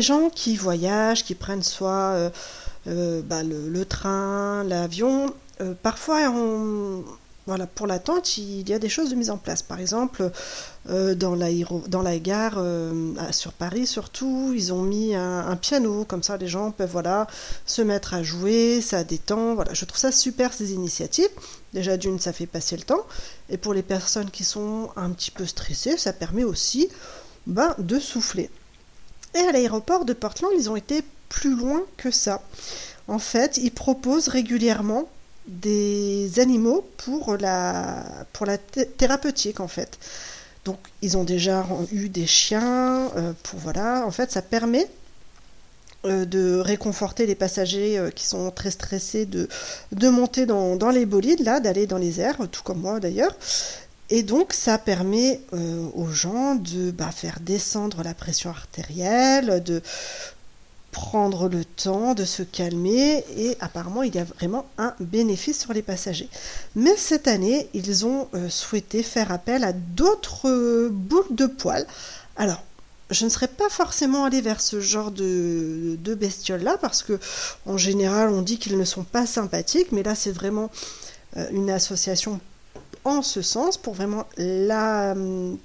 Les 0.00 0.06
gens 0.06 0.30
qui 0.30 0.56
voyagent, 0.56 1.24
qui 1.24 1.34
prennent 1.34 1.62
soit 1.62 1.90
euh, 2.14 2.30
euh, 2.86 3.20
bah, 3.20 3.42
le, 3.42 3.84
train, 3.84 4.64
l'avion, 4.64 5.34
euh, 5.60 5.74
parfois 5.82 6.32
voilà, 7.46 7.66
pour 7.66 7.86
l'attente, 7.86 8.38
il 8.38 8.66
y 8.66 8.72
a 8.72 8.78
des 8.78 8.88
choses 8.88 9.10
de 9.10 9.14
mise 9.14 9.28
en 9.28 9.36
place. 9.36 9.60
Par 9.60 9.78
exemple, 9.78 10.30
dans, 10.86 11.34
la 11.34 12.18
gare 12.18 12.64
sur 13.30 13.52
Paris, 13.52 13.86
surtout, 13.86 14.54
ils 14.56 14.72
ont 14.72 14.80
mis 14.80 15.14
un, 15.14 15.46
un 15.46 15.56
piano, 15.56 16.06
comme 16.06 16.22
ça 16.22 16.38
les 16.38 16.48
gens 16.48 16.70
peuvent 16.70 16.90
voilà, 16.90 17.26
se 17.66 17.82
mettre 17.82 18.14
à 18.14 18.22
jouer, 18.22 18.80
ça 18.80 19.04
détend. 19.04 19.54
Voilà, 19.54 19.74
je 19.74 19.84
trouve 19.84 20.00
ça 20.00 20.12
super 20.12 20.54
ces 20.54 20.72
initiatives. 20.72 21.28
Déjà 21.74 21.98
d'une, 21.98 22.18
ça 22.18 22.32
fait 22.32 22.46
passer 22.46 22.78
le 22.78 22.84
temps. 22.84 23.04
Et 23.50 23.58
pour 23.58 23.74
les 23.74 23.82
personnes 23.82 24.30
qui 24.30 24.44
sont 24.44 24.88
un 24.96 25.10
petit 25.10 25.30
peu 25.30 25.44
stressées, 25.44 25.98
ça 25.98 26.14
permet 26.14 26.44
aussi 26.44 26.88
ben, 27.46 27.74
de 27.78 27.98
souffler. 27.98 28.48
Et 29.34 29.38
à 29.38 29.52
l'aéroport 29.52 30.04
de 30.04 30.12
Portland, 30.12 30.50
ils 30.58 30.70
ont 30.70 30.76
été 30.76 31.02
plus 31.28 31.54
loin 31.54 31.82
que 31.96 32.10
ça. 32.10 32.42
En 33.08 33.18
fait, 33.18 33.56
ils 33.56 33.70
proposent 33.70 34.28
régulièrement 34.28 35.08
des 35.46 36.38
animaux 36.38 36.86
pour 36.98 37.36
la, 37.36 38.04
thérapeutique, 38.96 39.60
en 39.60 39.68
fait. 39.68 39.98
Donc, 40.64 40.78
ils 41.02 41.16
ont 41.16 41.24
déjà 41.24 41.66
eu 41.90 42.08
des 42.08 42.26
chiens, 42.26 43.10
euh, 43.16 43.32
voilà. 43.54 44.04
En 44.06 44.10
fait, 44.10 44.30
ça 44.30 44.42
permet 44.42 44.86
euh, 46.04 46.24
de 46.24 46.56
réconforter 46.58 47.26
les 47.26 47.34
passagers 47.34 47.98
euh, 47.98 48.10
qui 48.10 48.26
sont 48.26 48.50
très 48.50 48.70
stressés 48.70 49.26
de, 49.26 49.48
de 49.92 50.08
monter 50.08 50.46
dans, 50.46 50.76
dans 50.76 50.90
les 50.90 51.06
bolides, 51.06 51.40
là, 51.40 51.60
d'aller 51.60 51.86
dans 51.86 51.98
les 51.98 52.20
airs, 52.20 52.38
tout 52.50 52.62
comme 52.62 52.80
moi 52.80 53.00
d'ailleurs. 53.00 53.34
Et 54.10 54.22
donc, 54.24 54.52
ça 54.52 54.76
permet 54.76 55.40
euh, 55.52 55.86
aux 55.94 56.08
gens 56.08 56.56
de 56.56 56.90
bah, 56.90 57.12
faire 57.12 57.38
descendre 57.40 58.02
la 58.02 58.12
pression 58.12 58.50
artérielle, 58.50 59.62
de 59.64 59.82
prendre 60.90 61.48
le 61.48 61.64
temps 61.64 62.14
de 62.14 62.24
se 62.24 62.42
calmer 62.42 63.24
et 63.36 63.56
apparemment 63.60 64.02
il 64.02 64.12
y 64.12 64.18
a 64.18 64.24
vraiment 64.24 64.66
un 64.76 64.94
bénéfice 64.98 65.60
sur 65.60 65.72
les 65.72 65.82
passagers. 65.82 66.28
Mais 66.74 66.96
cette 66.96 67.28
année, 67.28 67.68
ils 67.74 68.04
ont 68.04 68.28
euh, 68.34 68.48
souhaité 68.48 69.02
faire 69.04 69.30
appel 69.30 69.62
à 69.62 69.72
d'autres 69.72 70.88
boules 70.88 71.24
de 71.30 71.46
poils. 71.46 71.86
Alors, 72.36 72.62
je 73.10 73.24
ne 73.24 73.30
serais 73.30 73.48
pas 73.48 73.68
forcément 73.68 74.24
allée 74.24 74.40
vers 74.40 74.60
ce 74.60 74.80
genre 74.80 75.10
de, 75.10 75.96
de 75.98 76.14
bestioles-là 76.14 76.76
parce 76.80 77.02
que 77.02 77.18
en 77.66 77.76
général 77.76 78.30
on 78.30 78.42
dit 78.42 78.58
qu'ils 78.58 78.78
ne 78.78 78.84
sont 78.84 79.04
pas 79.04 79.26
sympathiques, 79.26 79.92
mais 79.92 80.02
là 80.02 80.14
c'est 80.14 80.30
vraiment 80.30 80.70
euh, 81.36 81.46
une 81.52 81.70
association 81.70 82.40
en 83.04 83.22
ce 83.22 83.42
sens 83.42 83.76
pour 83.78 83.94
vraiment 83.94 84.26
la 84.36 85.12
hum, 85.12 85.58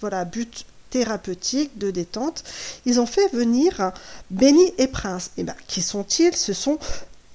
voilà 0.00 0.24
but 0.24 0.66
thérapeutique 0.90 1.78
de 1.78 1.90
détente. 1.90 2.44
Ils 2.84 3.00
ont 3.00 3.06
fait 3.06 3.28
venir 3.32 3.92
Benny 4.30 4.72
et 4.78 4.88
Prince. 4.88 5.30
Et 5.38 5.44
ben 5.44 5.54
qui 5.66 5.80
sont-ils? 5.82 6.36
Ce 6.36 6.52
sont 6.52 6.78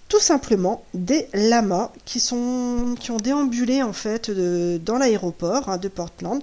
tout 0.10 0.20
simplement 0.20 0.84
des 0.94 1.28
lamas 1.34 1.92
qui 2.06 2.20
sont 2.20 2.96
qui 3.00 3.12
ont 3.12 3.18
déambulé 3.18 3.84
en 3.84 3.94
fait 3.94 4.30
de- 4.32 4.80
dans 4.84 4.98
l'aéroport 4.98 5.70
hein, 5.70 5.78
de 5.78 5.88
Portland 5.90 6.42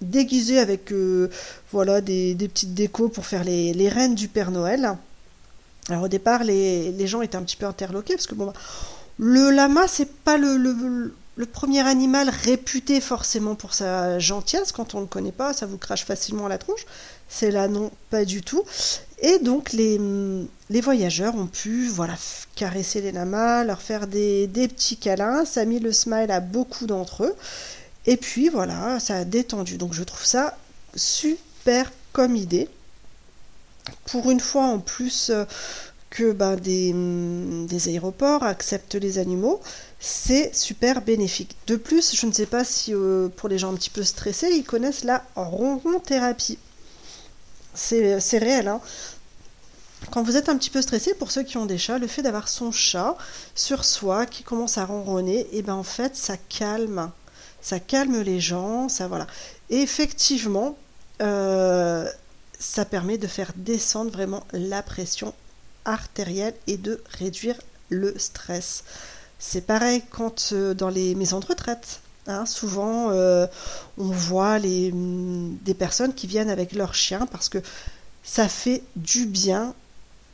déguisés 0.00 0.58
avec 0.58 0.92
euh, 0.92 1.30
voilà 1.72 2.00
des, 2.00 2.34
petites 2.34 2.74
décos 2.74 3.08
pour 3.08 3.26
faire 3.26 3.44
les, 3.44 3.72
les 3.72 3.88
reines 3.88 4.14
du 4.14 4.28
Père 4.28 4.50
Noël. 4.50 4.96
Alors 5.88 6.02
au 6.02 6.08
départ, 6.08 6.44
les, 6.44 6.92
les 6.92 7.06
gens 7.06 7.22
étaient 7.22 7.36
un 7.36 7.42
petit 7.42 7.56
peu 7.56 7.66
interloqués 7.66 8.14
parce 8.14 8.26
que 8.26 8.34
bon, 8.34 8.46
bah, 8.46 8.52
le 9.18 9.50
lama, 9.50 9.86
c'est 9.88 10.12
pas 10.12 10.36
le 10.36 11.14
premier 11.44 11.86
animal 11.86 12.30
réputé 12.30 13.00
forcément 13.02 13.54
pour 13.54 13.74
sa 13.74 14.18
gentillesse. 14.18 14.72
Quand 14.72 14.94
on 14.94 14.98
ne 14.98 15.02
le 15.02 15.08
connaît 15.08 15.32
pas, 15.32 15.52
ça 15.52 15.66
vous 15.66 15.76
crache 15.76 16.06
facilement 16.06 16.46
à 16.46 16.48
la 16.48 16.56
tronche. 16.56 16.86
C'est 17.28 17.50
là, 17.50 17.68
non, 17.68 17.90
pas 18.08 18.24
du 18.24 18.40
tout. 18.40 18.62
Et 19.20 19.38
donc 19.38 19.72
les, 19.72 20.00
les 20.70 20.80
voyageurs 20.80 21.34
ont 21.34 21.46
pu 21.46 21.88
voilà, 21.88 22.14
caresser 22.54 23.02
les 23.02 23.12
lamas, 23.12 23.64
leur 23.64 23.82
faire 23.82 24.06
des, 24.06 24.48
petits 24.48 24.96
câlins. 24.96 25.44
Ça 25.44 25.60
a 25.60 25.64
mis 25.66 25.78
le 25.78 25.92
smile 25.92 26.30
à 26.30 26.40
beaucoup 26.40 26.86
d'entre 26.86 27.24
eux. 27.24 27.36
Et 28.06 28.16
puis 28.16 28.48
voilà, 28.48 28.98
ça 28.98 29.16
a 29.16 29.24
détendu. 29.24 29.76
Donc 29.76 29.92
je 29.92 30.04
trouve 30.04 30.24
ça 30.24 30.56
super 30.94 31.92
comme 32.12 32.34
idée. 32.34 32.68
Pour 34.06 34.30
une 34.30 34.40
fois 34.40 34.64
en 34.64 34.78
plus 34.78 35.30
euh, 35.30 35.44
que 36.10 36.32
des, 36.56 36.92
hum, 36.92 37.66
des 37.66 37.88
aéroports 37.88 38.42
acceptent 38.42 38.94
les 38.94 39.18
animaux, 39.18 39.60
c'est 39.98 40.54
super 40.54 41.02
bénéfique. 41.02 41.56
De 41.66 41.76
plus, 41.76 42.14
je 42.14 42.26
ne 42.26 42.32
sais 42.32 42.46
pas 42.46 42.64
si 42.64 42.94
euh, 42.94 43.28
pour 43.28 43.48
les 43.48 43.58
gens 43.58 43.72
un 43.72 43.76
petit 43.76 43.90
peu 43.90 44.02
stressés, 44.02 44.50
ils 44.52 44.64
connaissent 44.64 45.04
la 45.04 45.24
ronron 45.34 46.00
thérapie. 46.00 46.58
C'est 47.74 48.20
c'est 48.20 48.38
réel, 48.38 48.68
hein. 48.68 48.80
Quand 50.10 50.22
vous 50.22 50.36
êtes 50.36 50.48
un 50.48 50.56
petit 50.56 50.70
peu 50.70 50.82
stressé, 50.82 51.14
pour 51.14 51.30
ceux 51.30 51.42
qui 51.42 51.56
ont 51.56 51.66
des 51.66 51.78
chats, 51.78 51.98
le 51.98 52.06
fait 52.06 52.22
d'avoir 52.22 52.48
son 52.48 52.70
chat 52.70 53.16
sur 53.54 53.84
soi 53.84 54.26
qui 54.26 54.42
commence 54.42 54.78
à 54.78 54.84
ronronner, 54.84 55.48
et 55.52 55.62
ben 55.62 55.74
en 55.74 55.82
fait 55.82 56.16
ça 56.16 56.36
calme, 56.36 57.10
ça 57.60 57.80
calme 57.80 58.20
les 58.20 58.40
gens, 58.40 58.88
ça 58.88 59.08
voilà. 59.08 59.26
Et 59.70 59.80
effectivement, 59.80 60.76
euh, 61.22 62.08
ça 62.58 62.84
permet 62.84 63.18
de 63.18 63.26
faire 63.26 63.52
descendre 63.56 64.10
vraiment 64.10 64.44
la 64.52 64.82
pression 64.82 65.34
artérielle 65.84 66.54
et 66.66 66.76
de 66.76 67.02
réduire 67.18 67.58
le 67.88 68.18
stress. 68.18 68.84
C'est 69.38 69.66
pareil 69.66 70.02
quand 70.10 70.50
euh, 70.52 70.74
dans 70.74 70.88
les 70.88 71.14
maisons 71.14 71.40
de 71.40 71.46
retraite. 71.46 72.00
hein, 72.26 72.46
souvent, 72.46 73.10
euh, 73.10 73.46
on 73.98 74.04
voit 74.08 74.56
hum, 74.56 75.56
des 75.62 75.74
personnes 75.74 76.14
qui 76.14 76.26
viennent 76.26 76.50
avec 76.50 76.72
leur 76.72 76.94
chien 76.94 77.26
parce 77.30 77.48
que 77.48 77.58
ça 78.22 78.48
fait 78.48 78.82
du 78.96 79.26
bien 79.26 79.74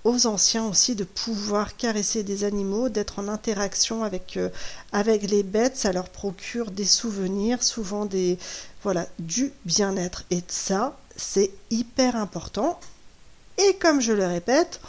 aux 0.04 0.26
anciens 0.26 0.66
aussi 0.66 0.94
de 0.96 1.04
pouvoir 1.04 1.76
caresser 1.76 2.24
des 2.24 2.44
animaux, 2.44 2.88
d'être 2.88 3.18
en 3.20 3.28
interaction 3.28 4.02
avec, 4.02 4.36
euh, 4.36 4.48
avec 4.92 5.30
les 5.30 5.42
bêtes, 5.42 5.76
ça 5.76 5.92
leur 5.92 6.08
procure 6.08 6.70
des 6.70 6.84
souvenirs, 6.84 7.62
souvent 7.62 8.04
des 8.04 8.38
voilà, 8.82 9.06
du 9.20 9.52
bien-être. 9.64 10.24
Et 10.30 10.42
ça, 10.48 10.98
c'est 11.16 11.52
hyper 11.70 12.16
important. 12.16 12.80
Et 13.58 13.74
comme 13.74 14.00
je 14.00 14.12
le 14.12 14.26
répète, 14.26 14.80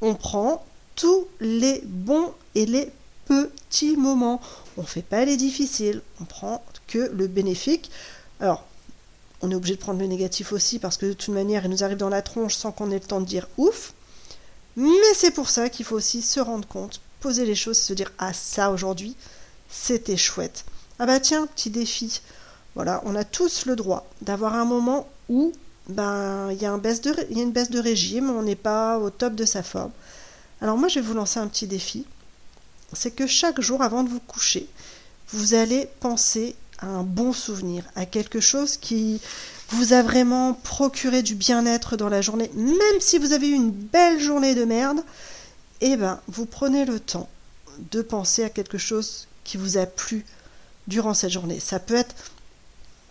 on 0.00 0.14
prend 0.14 0.64
tous 0.94 1.26
les 1.40 1.82
bons 1.84 2.32
et 2.54 2.66
les 2.66 2.92
petits 3.30 3.96
moments. 3.96 4.40
On 4.76 4.82
ne 4.82 4.86
fait 4.86 5.02
pas 5.02 5.24
les 5.24 5.36
difficiles, 5.36 6.02
on 6.20 6.24
prend 6.24 6.64
que 6.88 7.10
le 7.14 7.28
bénéfique. 7.28 7.90
Alors, 8.40 8.64
on 9.40 9.50
est 9.50 9.54
obligé 9.54 9.76
de 9.76 9.80
prendre 9.80 10.00
le 10.00 10.06
négatif 10.06 10.52
aussi 10.52 10.80
parce 10.80 10.96
que 10.96 11.06
de 11.06 11.12
toute 11.12 11.32
manière, 11.32 11.64
il 11.64 11.70
nous 11.70 11.84
arrive 11.84 11.96
dans 11.96 12.08
la 12.08 12.22
tronche 12.22 12.56
sans 12.56 12.72
qu'on 12.72 12.90
ait 12.90 12.94
le 12.94 13.00
temps 13.00 13.20
de 13.20 13.26
dire 13.26 13.46
ouf. 13.56 13.94
Mais 14.76 15.14
c'est 15.14 15.30
pour 15.30 15.48
ça 15.48 15.68
qu'il 15.68 15.86
faut 15.86 15.96
aussi 15.96 16.22
se 16.22 16.40
rendre 16.40 16.66
compte, 16.66 17.00
poser 17.20 17.46
les 17.46 17.54
choses 17.54 17.78
et 17.78 17.82
se 17.82 17.92
dire 17.92 18.12
ah 18.18 18.32
ça 18.32 18.72
aujourd'hui, 18.72 19.14
c'était 19.70 20.16
chouette. 20.16 20.64
Ah 20.98 21.06
bah 21.06 21.20
tiens, 21.20 21.46
petit 21.46 21.70
défi. 21.70 22.20
Voilà, 22.74 23.00
on 23.04 23.14
a 23.14 23.24
tous 23.24 23.66
le 23.66 23.76
droit 23.76 24.08
d'avoir 24.22 24.54
un 24.54 24.64
moment 24.64 25.08
où 25.28 25.52
ben 25.88 26.50
il 26.50 26.60
y 26.60 26.66
a 26.66 26.70
une 26.70 26.80
baisse 26.80 27.00
de 27.70 27.78
régime, 27.78 28.30
on 28.30 28.42
n'est 28.42 28.56
pas 28.56 28.98
au 28.98 29.10
top 29.10 29.34
de 29.34 29.44
sa 29.44 29.62
forme. 29.62 29.92
Alors 30.60 30.76
moi 30.76 30.88
je 30.88 30.96
vais 30.96 31.06
vous 31.06 31.14
lancer 31.14 31.38
un 31.38 31.46
petit 31.46 31.66
défi. 31.68 32.06
C'est 32.92 33.12
que 33.12 33.26
chaque 33.26 33.60
jour 33.60 33.82
avant 33.82 34.02
de 34.02 34.08
vous 34.08 34.20
coucher, 34.20 34.68
vous 35.32 35.54
allez 35.54 35.88
penser 36.00 36.56
à 36.78 36.86
un 36.86 37.02
bon 37.02 37.32
souvenir, 37.32 37.84
à 37.94 38.06
quelque 38.06 38.40
chose 38.40 38.76
qui 38.76 39.20
vous 39.70 39.92
a 39.92 40.02
vraiment 40.02 40.54
procuré 40.54 41.22
du 41.22 41.34
bien-être 41.34 41.96
dans 41.96 42.08
la 42.08 42.22
journée, 42.22 42.50
même 42.54 43.00
si 43.00 43.18
vous 43.18 43.32
avez 43.32 43.48
eu 43.48 43.54
une 43.54 43.70
belle 43.70 44.20
journée 44.20 44.54
de 44.54 44.64
merde, 44.64 45.00
eh 45.80 45.96
ben 45.96 46.20
vous 46.28 46.46
prenez 46.46 46.84
le 46.84 46.98
temps 46.98 47.28
de 47.92 48.02
penser 48.02 48.42
à 48.42 48.50
quelque 48.50 48.78
chose 48.78 49.28
qui 49.44 49.56
vous 49.56 49.78
a 49.78 49.86
plu 49.86 50.24
durant 50.88 51.14
cette 51.14 51.30
journée. 51.30 51.60
Ça 51.60 51.78
peut 51.78 51.94
être 51.94 52.14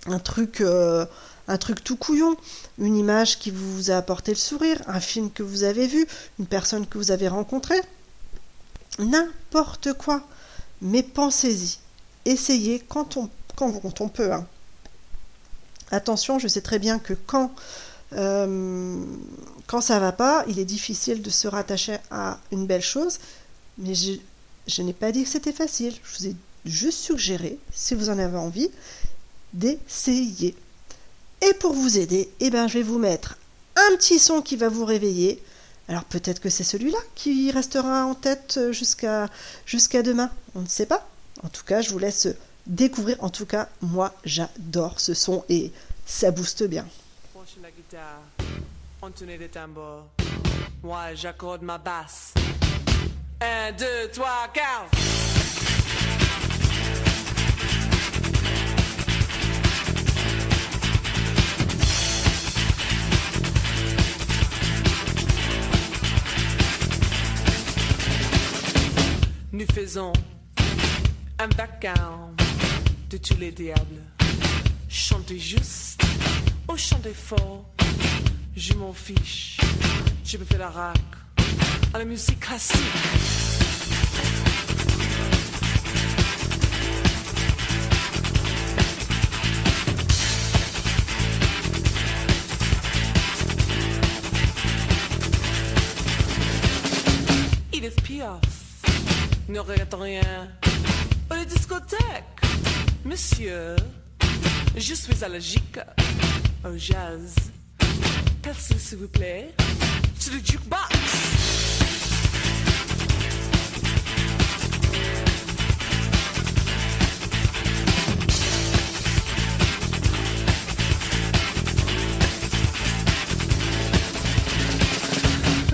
un 0.05 0.19
truc, 0.19 0.61
euh, 0.61 1.05
un 1.47 1.57
truc 1.57 1.83
tout 1.83 1.95
couillon, 1.95 2.35
une 2.77 2.97
image 2.97 3.39
qui 3.39 3.51
vous 3.51 3.91
a 3.91 3.95
apporté 3.95 4.31
le 4.31 4.37
sourire, 4.37 4.81
un 4.87 4.99
film 4.99 5.31
que 5.31 5.43
vous 5.43 5.63
avez 5.63 5.87
vu, 5.87 6.05
une 6.39 6.45
personne 6.45 6.85
que 6.85 6.97
vous 6.97 7.11
avez 7.11 7.27
rencontrée, 7.27 7.81
n'importe 8.99 9.93
quoi. 9.93 10.21
Mais 10.81 11.03
pensez-y, 11.03 11.79
essayez 12.25 12.79
quand 12.79 13.17
on, 13.17 13.29
quand, 13.55 14.01
on 14.01 14.09
peut. 14.09 14.31
hein. 14.31 14.45
Attention, 15.91 16.39
je 16.39 16.47
sais 16.47 16.61
très 16.61 16.79
bien 16.79 16.99
que 16.99 17.13
quand, 17.13 17.51
euh, 18.13 19.03
quand 19.67 19.81
ça 19.81 19.99
va 19.99 20.11
pas, 20.11 20.45
il 20.47 20.59
est 20.59 20.65
difficile 20.65 21.21
de 21.21 21.29
se 21.29 21.47
rattacher 21.47 21.97
à 22.11 22.39
une 22.51 22.65
belle 22.65 22.81
chose, 22.81 23.19
mais 23.77 23.95
je, 23.95 24.13
je 24.67 24.81
n'ai 24.81 24.93
pas 24.93 25.11
dit 25.11 25.23
que 25.23 25.29
c'était 25.29 25.51
facile. 25.51 25.93
Je 26.03 26.17
vous 26.17 26.27
ai 26.27 26.35
juste 26.65 26.99
suggéré, 26.99 27.57
si 27.73 27.95
vous 27.95 28.09
en 28.09 28.19
avez 28.19 28.37
envie, 28.37 28.69
d'essayer. 29.53 30.55
Et 31.41 31.53
pour 31.55 31.73
vous 31.73 31.97
aider, 31.97 32.29
eh 32.39 32.49
ben, 32.49 32.67
je 32.67 32.75
vais 32.75 32.83
vous 32.83 32.99
mettre 32.99 33.37
un 33.75 33.95
petit 33.95 34.19
son 34.19 34.41
qui 34.41 34.55
va 34.55 34.69
vous 34.69 34.85
réveiller. 34.85 35.41
Alors 35.89 36.05
peut-être 36.05 36.39
que 36.39 36.49
c'est 36.49 36.63
celui-là 36.63 36.99
qui 37.15 37.51
restera 37.51 38.05
en 38.05 38.13
tête 38.13 38.59
jusqu'à 38.71 39.27
jusqu'à 39.65 40.03
demain. 40.03 40.29
On 40.53 40.61
ne 40.61 40.67
sait 40.67 40.85
pas. 40.85 41.07
En 41.43 41.49
tout 41.49 41.63
cas, 41.65 41.81
je 41.81 41.89
vous 41.89 41.99
laisse 41.99 42.27
découvrir. 42.67 43.17
En 43.23 43.29
tout 43.29 43.47
cas, 43.47 43.67
moi, 43.81 44.13
j'adore 44.23 44.99
ce 44.99 45.15
son 45.15 45.43
et 45.49 45.71
ça 46.05 46.29
booste 46.31 46.63
bien. 46.63 46.85
La 47.61 47.71
guitare, 47.71 48.21
entonner 49.01 49.37
des 49.37 49.49
tambours. 49.49 50.05
Moi, 50.83 51.13
j'accorde 51.15 51.61
ma 51.63 51.77
basse. 51.77 52.33
Un, 53.41 53.71
deux, 53.73 54.09
trois, 54.13 54.47
quatre. 54.53 54.91
Nous 69.59 69.65
faisons 69.73 70.13
un 71.37 71.47
vacarme 71.49 72.33
de 73.09 73.17
tous 73.17 73.35
les 73.37 73.51
diables. 73.51 74.01
Chantez 74.87 75.37
juste 75.37 76.01
ou 76.69 76.77
chantez 76.77 77.13
fort, 77.13 77.65
je 78.55 78.73
m'en 78.73 78.93
fiche. 78.93 79.57
Je 80.23 80.37
peux 80.37 80.45
faire 80.45 80.59
la 80.59 80.69
rac 80.69 80.97
à 81.93 81.97
la 81.97 82.05
musique 82.05 82.39
classique. 82.39 82.77
Edith 97.73 98.01
Piaf 98.03 98.58
ne 99.49 99.59
regrette 99.59 99.93
rien. 99.95 100.47
Aux 101.31 101.35
les 101.35 101.45
discothèques, 101.45 101.99
monsieur, 103.03 103.75
je 104.75 104.93
suis 104.93 105.23
allergique 105.23 105.79
au 106.63 106.77
jazz. 106.77 107.33
Passez, 108.43 108.77
s'il 108.77 108.99
vous 108.99 109.07
plaît, 109.07 109.49
sur 110.19 110.33
le 110.33 110.39
jukebox. 110.39 110.79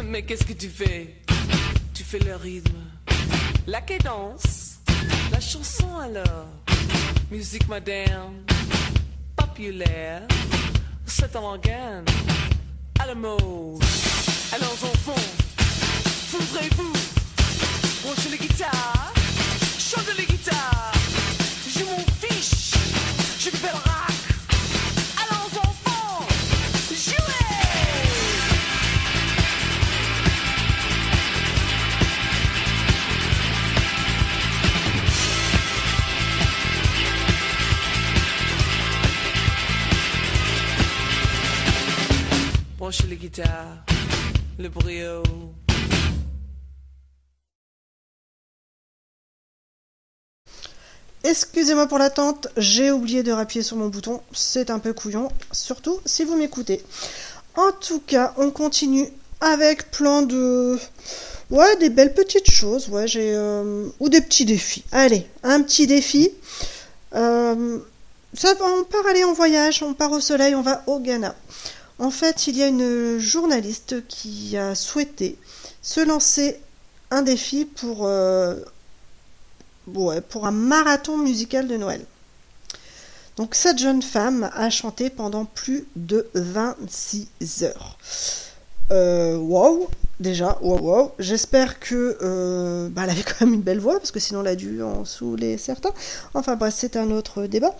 Mais 0.05 0.23
qu'est-ce 0.23 0.45
que 0.45 0.53
tu 0.53 0.69
fais? 0.69 1.13
Tu 1.93 2.03
fais 2.03 2.19
le 2.19 2.35
rythme, 2.37 2.77
la 3.67 3.81
cadence, 3.81 4.79
la 5.31 5.39
chanson 5.39 5.97
alors, 5.97 6.47
musique 7.31 7.67
moderne, 7.67 8.43
populaire, 9.35 10.21
c'est 11.05 11.35
organe, 11.35 12.05
à 12.99 13.07
la 13.07 13.15
mode. 13.15 13.83
Alors 14.53 14.71
enfants, 14.71 15.15
ouvrez-vous, 16.33 16.93
branchez 18.03 18.29
les 18.29 18.37
guitares, 18.37 19.13
chantez 19.79 20.13
les 20.17 20.25
guitares, 20.25 20.91
je 21.67 21.83
m'en 21.83 21.99
fiche, 22.21 22.73
je 23.39 23.49
fais 23.49 23.67
le 23.67 23.84
Branchez 42.85 43.07
les 43.07 43.15
guitares, 43.15 43.83
le 44.59 44.69
brio. 44.69 45.23
Excusez-moi 51.23 51.87
pour 51.87 51.97
l'attente, 51.97 52.47
j'ai 52.57 52.91
oublié 52.91 53.23
de 53.23 53.31
rappuyer 53.31 53.63
sur 53.63 53.75
mon 53.75 53.87
bouton, 53.87 54.21
c'est 54.33 54.69
un 54.69 54.77
peu 54.77 54.93
couillon, 54.93 55.29
surtout 55.51 55.99
si 56.05 56.23
vous 56.25 56.37
m'écoutez. 56.37 56.83
En 57.55 57.71
tout 57.71 58.01
cas, 58.01 58.35
on 58.37 58.51
continue 58.51 59.09
avec 59.41 59.89
plein 59.89 60.21
de... 60.21 60.77
Ouais, 61.49 61.75
des 61.77 61.89
belles 61.89 62.13
petites 62.13 62.51
choses, 62.51 62.87
ouais, 62.89 63.07
j'ai... 63.07 63.33
euh, 63.33 63.87
Ou 63.99 64.09
des 64.09 64.21
petits 64.21 64.45
défis. 64.45 64.83
Allez, 64.91 65.25
un 65.41 65.63
petit 65.63 65.87
défi. 65.87 66.29
Euh, 67.15 67.79
Ça, 68.35 68.53
on 68.61 68.83
part 68.83 69.07
aller 69.07 69.23
en 69.23 69.33
voyage, 69.33 69.81
on 69.81 69.95
part 69.95 70.11
au 70.11 70.19
soleil, 70.19 70.53
on 70.53 70.61
va 70.61 70.83
au 70.85 70.99
Ghana. 70.99 71.33
En 71.99 72.11
fait, 72.11 72.47
il 72.47 72.57
y 72.57 72.63
a 72.63 72.67
une 72.67 73.17
journaliste 73.19 74.05
qui 74.07 74.57
a 74.57 74.75
souhaité 74.75 75.37
se 75.81 76.01
lancer 76.01 76.59
un 77.11 77.21
défi 77.21 77.65
pour 77.65 78.05
euh, 78.05 78.55
pour 79.85 80.45
un 80.45 80.51
marathon 80.51 81.17
musical 81.17 81.67
de 81.67 81.77
Noël. 81.77 82.01
Donc 83.37 83.53
cette 83.53 83.77
jeune 83.79 84.01
femme 84.01 84.49
a 84.53 84.69
chanté 84.69 85.09
pendant 85.09 85.45
plus 85.45 85.85
de 85.95 86.27
26 86.33 87.63
heures. 87.63 87.97
Euh, 88.91 89.35
wow, 89.37 89.89
déjà, 90.19 90.57
wow, 90.61 90.79
wow. 90.79 91.11
J'espère 91.19 91.79
que 91.79 92.17
euh, 92.21 92.87
bah, 92.89 93.01
elle 93.03 93.09
avait 93.09 93.23
quand 93.23 93.45
même 93.45 93.55
une 93.55 93.61
belle 93.61 93.79
voix 93.79 93.97
parce 93.99 94.11
que 94.11 94.19
sinon 94.19 94.41
elle 94.41 94.47
a 94.47 94.55
dû 94.55 94.81
en 94.81 95.05
saouler 95.05 95.57
certains. 95.57 95.91
Enfin 96.33 96.55
bref, 96.55 96.73
c'est 96.77 96.95
un 96.95 97.11
autre 97.11 97.45
débat. 97.45 97.75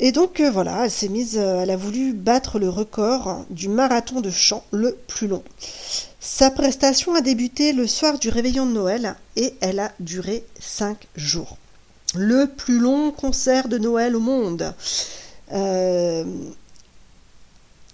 Et 0.00 0.12
donc 0.12 0.40
euh, 0.40 0.50
voilà, 0.50 0.84
elle 0.84 0.90
s'est 0.90 1.08
mise, 1.08 1.36
euh, 1.38 1.60
elle 1.62 1.70
a 1.70 1.76
voulu 1.76 2.12
battre 2.12 2.58
le 2.58 2.68
record 2.68 3.44
du 3.50 3.68
marathon 3.68 4.20
de 4.20 4.30
chant 4.30 4.64
le 4.70 4.96
plus 5.08 5.26
long. 5.26 5.42
Sa 6.20 6.50
prestation 6.50 7.14
a 7.14 7.20
débuté 7.20 7.72
le 7.72 7.86
soir 7.86 8.18
du 8.18 8.28
réveillon 8.28 8.66
de 8.66 8.72
Noël 8.72 9.16
et 9.36 9.54
elle 9.60 9.80
a 9.80 9.92
duré 9.98 10.44
5 10.60 11.06
jours. 11.16 11.56
Le 12.14 12.46
plus 12.46 12.78
long 12.78 13.10
concert 13.10 13.68
de 13.68 13.78
Noël 13.78 14.14
au 14.16 14.20
monde. 14.20 14.72
Euh, 15.52 16.24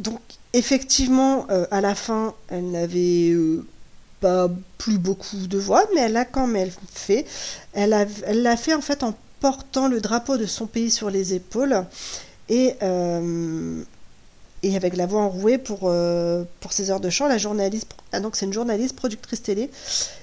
donc 0.01 0.21
effectivement, 0.53 1.47
à 1.71 1.81
la 1.81 1.95
fin, 1.95 2.35
elle 2.49 2.71
n'avait 2.71 3.35
pas 4.21 4.49
plus 4.79 4.99
beaucoup 4.99 5.47
de 5.47 5.59
voix, 5.59 5.85
mais 5.95 6.03
elle 6.03 6.17
a 6.17 6.25
quand 6.25 6.47
même 6.47 6.71
fait. 6.93 7.25
Elle 7.73 7.93
a- 7.93 8.07
elle 8.27 8.43
l'a 8.43 8.57
fait 8.57 8.75
en 8.75 8.81
fait 8.81 9.03
en 9.03 9.15
portant 9.45 9.89
le 9.89 10.01
drapeau 10.01 10.39
de 10.39 10.47
son 10.47 10.67
pays 10.67 10.91
sur 10.91 11.11
les 11.11 11.35
épaules 11.35 11.85
et, 12.49 12.77
euh, 12.83 13.83
avec 14.65 14.97
la 14.97 15.05
voix 15.05 15.21
enrouée 15.21 15.59
pour, 15.59 15.81
euh, 15.83 16.45
pour 16.61 16.73
ses 16.73 16.91
heures 16.91 16.99
de 16.99 17.11
chant. 17.11 17.29
La 17.29 17.37
journaliste, 17.37 17.91
ah, 18.13 18.21
donc 18.21 18.37
c'est 18.37 18.47
une 18.47 18.55
journaliste, 18.55 18.97
productrice 18.97 19.43
télé 19.43 19.71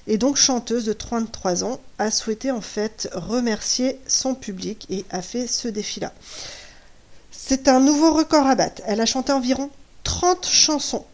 et 0.08 0.18
donc 0.18 0.38
chanteuse 0.38 0.86
de 0.86 0.94
33 0.94 1.64
ans, 1.64 1.80
a 2.00 2.10
souhaité 2.10 2.50
en 2.50 2.62
fait 2.62 3.10
remercier 3.14 4.00
son 4.08 4.34
public 4.34 4.88
et 4.90 5.06
a 5.12 5.22
fait 5.22 5.46
ce 5.46 5.68
défi-là. 5.68 6.14
C'est 7.30 7.68
un 7.68 7.80
nouveau 7.80 8.14
record 8.14 8.48
à 8.48 8.56
battre. 8.56 8.82
Elle 8.88 9.02
a 9.02 9.06
chanté 9.06 9.32
environ 9.32 9.70
30 10.04 10.48
chansons. 10.48 11.06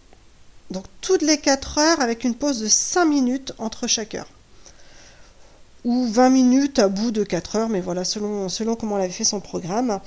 Donc 0.71 0.85
toutes 1.01 1.23
les 1.23 1.39
4 1.39 1.77
heures 1.79 1.99
avec 1.99 2.23
une 2.23 2.35
pause 2.35 2.61
de 2.61 2.69
5 2.69 3.03
minutes 3.03 3.51
entre 3.57 3.85
chaque 3.87 4.15
heure. 4.15 4.29
Ou 5.87 6.05
20 6.05 6.29
minutes 6.29 6.79
à 6.79 6.89
bout 6.89 7.11
de 7.11 7.23
4 7.23 7.55
heures, 7.55 7.69
mais 7.69 7.79
voilà, 7.79 8.03
selon, 8.03 8.49
selon 8.49 8.75
comment 8.75 8.97
elle 8.97 9.05
avait 9.05 9.13
fait 9.13 9.23
son 9.23 9.39
programme. 9.39 10.01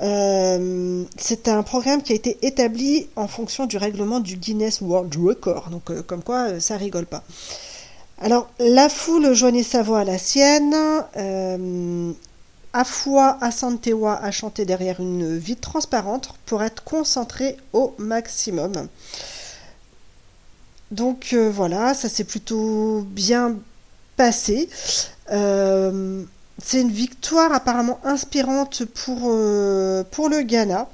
Euh, 0.00 1.04
c'est 1.18 1.48
un 1.48 1.62
programme 1.62 2.02
qui 2.02 2.12
a 2.12 2.16
été 2.16 2.38
établi 2.40 3.08
en 3.14 3.28
fonction 3.28 3.66
du 3.66 3.76
règlement 3.76 4.20
du 4.20 4.36
Guinness 4.36 4.80
World 4.80 5.14
Record. 5.14 5.68
Donc 5.68 5.90
euh, 5.90 6.02
comme 6.02 6.22
quoi, 6.22 6.48
euh, 6.48 6.60
ça 6.60 6.78
rigole 6.78 7.04
pas. 7.04 7.22
Alors, 8.22 8.48
la 8.58 8.88
foule 8.88 9.34
joignait 9.34 9.62
sa 9.62 9.82
voix 9.82 10.00
à 10.00 10.04
la 10.04 10.16
sienne. 10.16 10.74
Euh, 11.18 12.12
Afua 12.72 13.36
Asantewa 13.42 14.14
a 14.14 14.30
chanté 14.30 14.64
derrière 14.64 14.98
une 14.98 15.36
vitre 15.36 15.60
transparente 15.60 16.30
pour 16.46 16.62
être 16.62 16.84
concentré 16.84 17.58
au 17.74 17.94
maximum. 17.98 18.88
Donc 20.92 21.30
euh, 21.32 21.50
voilà, 21.50 21.94
ça 21.94 22.08
s'est 22.08 22.24
plutôt 22.24 23.02
bien 23.08 23.56
Euh, 25.32 26.24
c'est 26.62 26.80
une 26.80 26.90
victoire 26.90 27.52
apparemment 27.52 27.98
inspirante 28.04 28.84
pour, 28.84 29.18
euh, 29.24 30.04
pour 30.10 30.28
le 30.28 30.42
Ghana. 30.42 30.88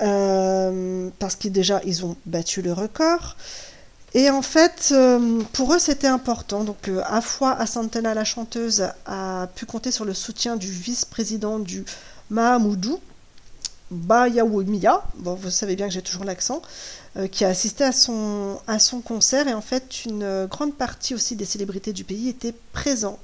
Euh, 0.00 1.08
parce 1.18 1.34
qu'ils 1.34 1.50
déjà 1.50 1.80
ils 1.84 2.04
ont 2.04 2.16
battu 2.26 2.62
le 2.62 2.72
record. 2.72 3.36
Et 4.14 4.30
en 4.30 4.42
fait, 4.42 4.94
pour 5.52 5.74
eux, 5.74 5.78
c'était 5.78 6.06
important. 6.06 6.64
Donc, 6.64 6.88
euh, 6.88 7.02
Afua 7.04 7.58
la 8.02 8.24
chanteuse, 8.24 8.88
a 9.04 9.48
pu 9.54 9.66
compter 9.66 9.90
sur 9.90 10.04
le 10.06 10.14
soutien 10.14 10.56
du 10.56 10.70
vice-président 10.70 11.58
du 11.58 11.84
Mahamoudou, 12.30 13.00
Bayawemiya, 13.90 15.02
bon, 15.16 15.34
vous 15.34 15.50
savez 15.50 15.74
bien 15.76 15.88
que 15.88 15.94
j'ai 15.94 16.02
toujours 16.02 16.24
l'accent, 16.24 16.60
qui 17.26 17.44
a 17.44 17.48
assisté 17.48 17.84
à 17.84 17.92
son, 17.92 18.60
à 18.66 18.78
son 18.78 19.00
concert. 19.00 19.48
Et 19.48 19.54
en 19.54 19.60
fait, 19.60 20.04
une 20.04 20.22
euh, 20.22 20.46
grande 20.46 20.74
partie 20.74 21.14
aussi 21.14 21.34
des 21.34 21.44
célébrités 21.44 21.92
du 21.92 22.04
pays 22.04 22.28
étaient 22.28 22.54
présents 22.72 23.18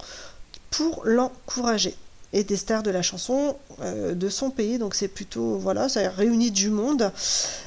pour 0.70 1.02
l'encourager. 1.04 1.94
Et 2.32 2.42
des 2.42 2.56
stars 2.56 2.82
de 2.82 2.90
la 2.90 3.02
chanson 3.02 3.56
euh, 3.80 4.12
de 4.14 4.28
son 4.28 4.50
pays. 4.50 4.78
Donc, 4.78 4.96
c'est 4.96 5.06
plutôt, 5.06 5.56
voilà, 5.56 5.88
ça 5.88 6.00
a 6.00 6.08
réuni 6.10 6.50
du 6.50 6.68
monde. 6.68 7.12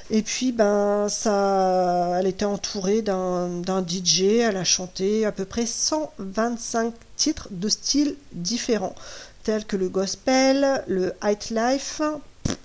Et 0.10 0.22
puis, 0.22 0.52
ben, 0.52 1.08
ça, 1.08 2.18
elle 2.20 2.28
était 2.28 2.44
entourée 2.44 3.02
d'un 3.02 3.86
DJ. 3.88 4.24
Elle 4.24 4.58
a 4.58 4.66
chanté 4.66 5.26
à 5.26 5.32
peu 5.32 5.46
près 5.46 5.66
125 5.66 6.94
titres 7.16 7.48
de 7.52 7.70
styles 7.70 8.16
différents, 8.34 8.96
tels 9.44 9.64
que 9.64 9.78
le 9.78 9.88
gospel, 9.88 10.84
le 10.88 11.14
high 11.24 11.50
life, 11.52 12.02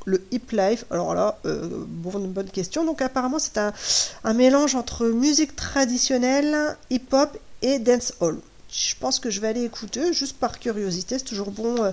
le 0.05 0.25
hip 0.31 0.53
life. 0.53 0.85
Alors 0.91 1.15
là, 1.15 1.39
euh, 1.47 1.69
bonne 1.87 2.51
question. 2.51 2.85
Donc, 2.85 3.03
apparemment, 3.03 3.39
c'est 3.39 3.59
un, 3.59 4.33
mélange 4.35 4.75
entre 4.75 5.07
musique 5.07 5.57
traditionnelle, 5.57 6.77
hip-hop 6.91 7.37
et 7.63 7.79
dancehall. 7.79 8.39
je 8.71 8.95
pense 8.99 9.21
que 9.21 9.31
je 9.31 9.41
vais 9.41 9.49
aller 9.49 9.65
écouter 9.65 10.13
juste 10.13 10.37
par 10.39 10.59
curiosité. 10.59 11.19
C'est 11.19 11.25
toujours 11.25 11.51
bon 11.51 11.83
euh, 11.83 11.93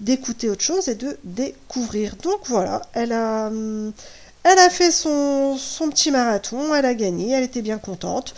d'écouter 0.00 0.48
autre 0.50 0.62
chose 0.62 0.88
et 0.88 0.94
de 0.94 1.16
découvrir. 1.24 2.16
Donc 2.16 2.40
voilà, 2.46 2.82
elle 2.94 3.12
a, 3.12 3.46
hum, 3.48 3.92
fait 4.70 4.90
son, 4.90 5.56
son 5.56 5.90
petit 5.90 6.10
marathon, 6.10 6.74
elle 6.74 6.86
a 6.86 6.94
gagné, 6.94 7.32
elle 7.32 7.44
était 7.44 7.62
bien 7.62 7.78
contente. 7.78 8.34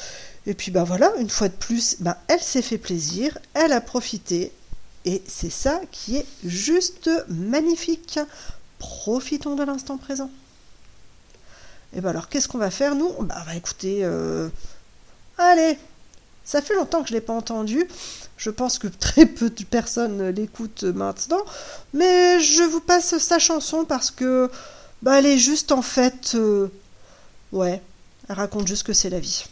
Et 0.46 0.54
puis 0.54 0.70
bah 0.70 0.84
voilà, 0.84 1.12
une 1.18 1.30
fois 1.30 1.48
de 1.48 1.54
plus, 1.54 1.96
bah, 2.00 2.18
elle 2.28 2.40
s'est 2.40 2.62
fait 2.62 2.78
plaisir, 2.78 3.38
elle 3.54 3.72
a 3.72 3.80
profité. 3.80 4.52
Et 5.06 5.22
c'est 5.26 5.50
ça 5.50 5.80
qui 5.90 6.16
est 6.16 6.26
juste 6.44 7.10
magnifique. 7.28 8.18
Profitons 8.78 9.54
de 9.56 9.64
l'instant 9.64 9.96
présent. 9.98 10.30
Et 11.96 12.00
bah 12.00 12.10
alors 12.10 12.28
qu'est-ce 12.28 12.48
qu'on 12.48 12.58
va 12.58 12.70
faire 12.70 12.94
nous? 12.94 13.12
Bah 13.20 13.36
on 13.42 13.44
va 13.44 13.56
écouter. 13.56 14.00
euh, 14.02 14.48
Allez, 15.38 15.78
ça 16.44 16.60
fait 16.62 16.74
longtemps 16.74 17.02
que 17.02 17.08
je 17.08 17.14
ne 17.14 17.18
l'ai 17.18 17.24
pas 17.24 17.32
entendu. 17.32 17.86
Je 18.36 18.50
pense 18.50 18.78
que 18.78 18.88
très 18.88 19.26
peu 19.26 19.48
de 19.50 19.64
personnes 19.64 20.28
l'écoutent 20.30 20.84
maintenant. 20.84 21.44
Mais 21.92 22.40
je 22.40 22.62
vous 22.64 22.80
passe 22.80 23.16
sa 23.18 23.38
chanson 23.38 23.84
parce 23.84 24.10
que 24.10 24.50
bah, 25.02 25.18
elle 25.18 25.26
est 25.26 25.38
juste 25.38 25.72
en 25.72 25.82
fait. 25.82 26.32
euh, 26.34 26.68
Ouais, 27.52 27.80
elle 28.28 28.36
raconte 28.36 28.66
juste 28.66 28.82
que 28.84 28.92
c'est 28.92 29.10
la 29.10 29.20
vie. 29.20 29.44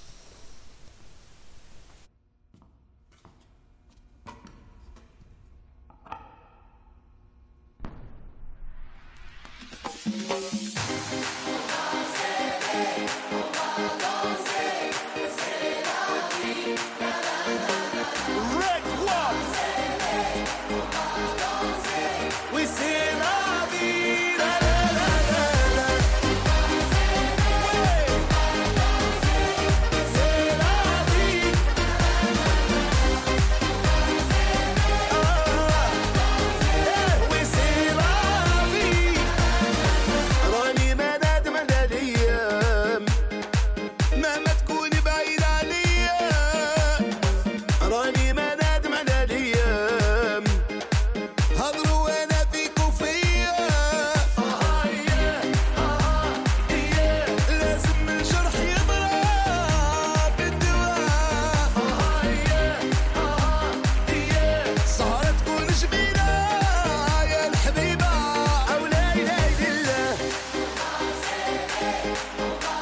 C'est 71.83 72.82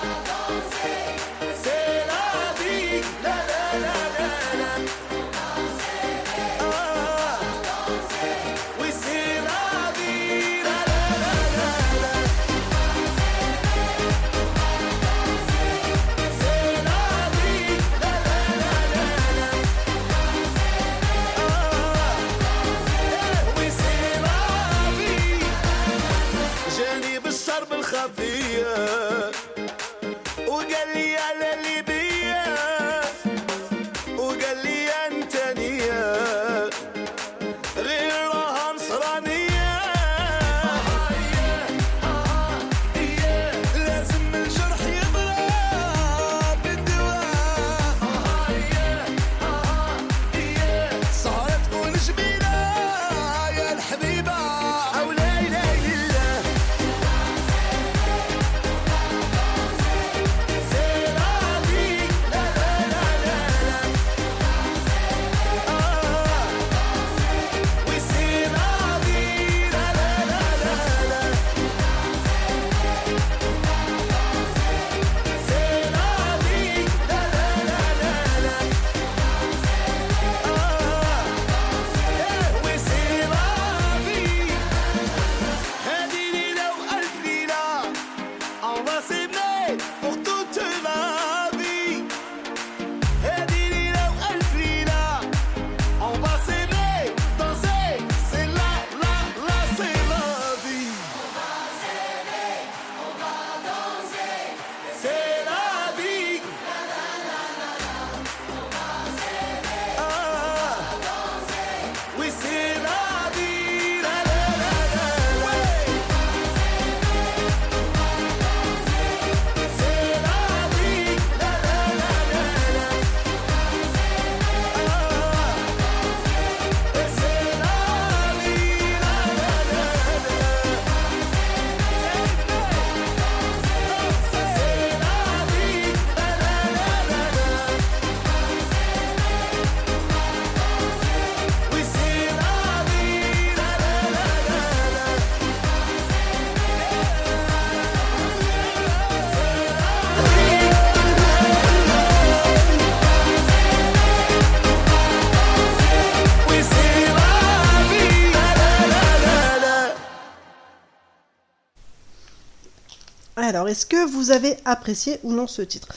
est-ce 163.71 163.87
que 163.87 164.05
vous 164.05 164.33
avez 164.33 164.57
apprécié 164.65 165.21
ou 165.23 165.33
non 165.33 165.47
ce 165.47 165.63
titre? 165.63 165.89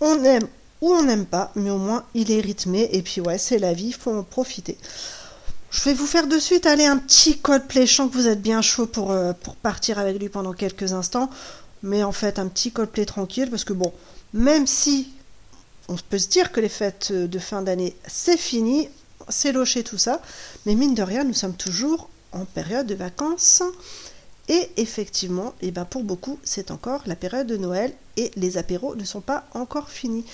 On 0.00 0.22
aime 0.24 0.46
ou 0.80 0.92
on 0.92 1.02
n'aime 1.02 1.26
pas, 1.26 1.50
mais 1.56 1.70
au 1.70 1.78
moins 1.78 2.04
il 2.14 2.30
est 2.30 2.40
rythmé. 2.40 2.88
Et 2.92 3.02
puis 3.02 3.20
ouais, 3.20 3.38
c'est 3.38 3.58
la 3.58 3.72
vie, 3.72 3.88
il 3.88 3.94
faut 3.94 4.12
en 4.12 4.22
profiter. 4.22 4.78
Je 5.70 5.82
vais 5.82 5.94
vous 5.94 6.06
faire 6.06 6.26
de 6.26 6.38
suite 6.38 6.66
aller 6.66 6.86
un 6.86 6.98
petit 6.98 7.38
Coldplay. 7.38 7.86
Je 7.86 7.94
sens 7.94 8.10
que 8.10 8.16
vous 8.16 8.28
êtes 8.28 8.40
bien 8.40 8.62
chaud 8.62 8.86
pour, 8.86 9.10
euh, 9.10 9.32
pour 9.32 9.56
partir 9.56 9.98
avec 9.98 10.18
lui 10.20 10.28
pendant 10.28 10.52
quelques 10.52 10.92
instants. 10.92 11.28
Mais 11.82 12.04
en 12.04 12.12
fait, 12.12 12.38
un 12.38 12.46
petit 12.46 12.70
Coldplay 12.70 13.04
tranquille, 13.04 13.50
parce 13.50 13.64
que 13.64 13.72
bon, 13.72 13.92
même 14.32 14.66
si 14.66 15.12
on 15.88 15.96
peut 15.96 16.18
se 16.18 16.28
dire 16.28 16.52
que 16.52 16.60
les 16.60 16.68
fêtes 16.68 17.12
de 17.12 17.38
fin 17.38 17.62
d'année, 17.62 17.96
c'est 18.06 18.38
fini, 18.38 18.88
c'est 19.28 19.52
loché 19.52 19.82
tout 19.82 19.98
ça, 19.98 20.22
mais 20.64 20.74
mine 20.74 20.94
de 20.94 21.02
rien, 21.02 21.24
nous 21.24 21.34
sommes 21.34 21.54
toujours 21.54 22.08
en 22.32 22.44
période 22.44 22.86
de 22.86 22.94
vacances. 22.94 23.62
Et 24.48 24.68
effectivement, 24.76 25.54
eh 25.60 25.72
ben 25.72 25.84
pour 25.84 26.04
beaucoup, 26.04 26.38
c'est 26.44 26.70
encore 26.70 27.02
la 27.06 27.16
période 27.16 27.48
de 27.48 27.56
Noël 27.56 27.92
et 28.16 28.30
les 28.36 28.58
apéros 28.58 28.94
ne 28.94 29.04
sont 29.04 29.20
pas 29.20 29.46
encore 29.52 29.90
finis. 29.90 30.24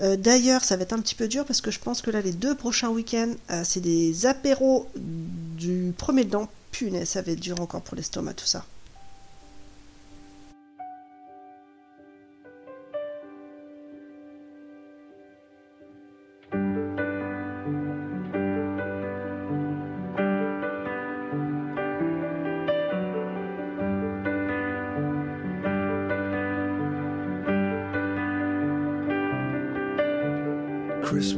Euh, 0.00 0.16
D'ailleurs, 0.16 0.62
ça 0.62 0.76
va 0.76 0.82
être 0.82 0.92
un 0.92 1.00
petit 1.00 1.16
peu 1.16 1.26
dur 1.26 1.44
parce 1.44 1.60
que 1.60 1.70
je 1.72 1.80
pense 1.80 2.00
que 2.00 2.10
là, 2.10 2.20
les 2.20 2.32
deux 2.32 2.54
prochains 2.54 2.90
week-ends, 2.90 3.34
euh, 3.50 3.62
c'est 3.64 3.80
des 3.80 4.26
apéros 4.26 4.88
du 4.94 5.92
premier 5.98 6.24
dedans. 6.24 6.48
Punaise, 6.70 7.08
ça 7.08 7.22
va 7.22 7.32
être 7.32 7.40
dur 7.40 7.60
encore 7.60 7.82
pour 7.82 7.96
l'estomac, 7.96 8.34
tout 8.34 8.46
ça. 8.46 8.64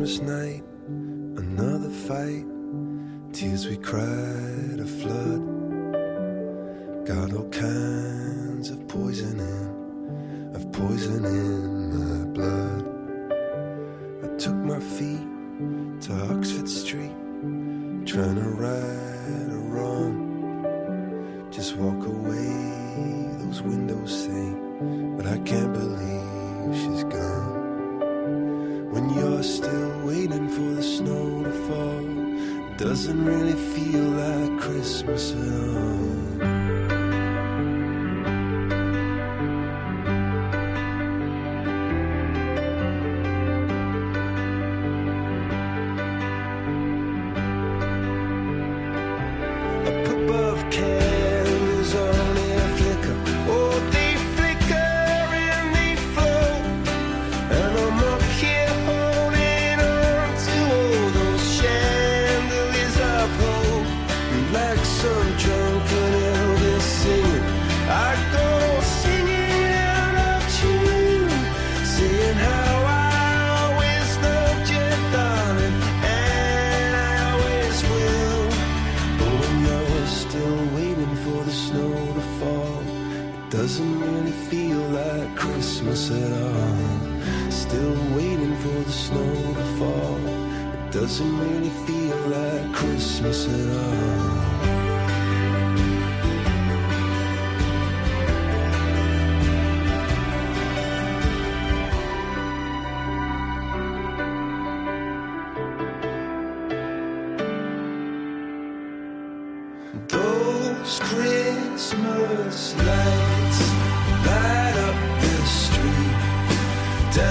Christmas 0.08 0.30
night, 0.30 0.64
another 1.36 1.90
fight. 1.90 2.46
Tears 3.34 3.66
we 3.66 3.76
cried, 3.76 4.80
a 4.80 4.86
flood. 4.86 5.42
Got 7.04 7.34
all 7.34 7.46
kinds 7.50 8.70
of 8.70 8.88
poison 8.88 9.38
in, 9.38 10.54
of 10.56 10.72
poison 10.72 11.26
in 11.26 11.90
my 11.92 12.24
blood. 12.24 12.86
I 14.24 14.28
took 14.38 14.54
my 14.54 14.80
feet 14.80 15.26
to 16.04 16.34
Oxford 16.34 16.70
Street, 16.70 17.12
trying 18.06 18.36
to 18.36 18.48
right 18.64 19.52
a 19.52 19.58
wrong. 19.68 20.16
Just 21.50 21.76
walk 21.76 22.06
away, 22.06 22.27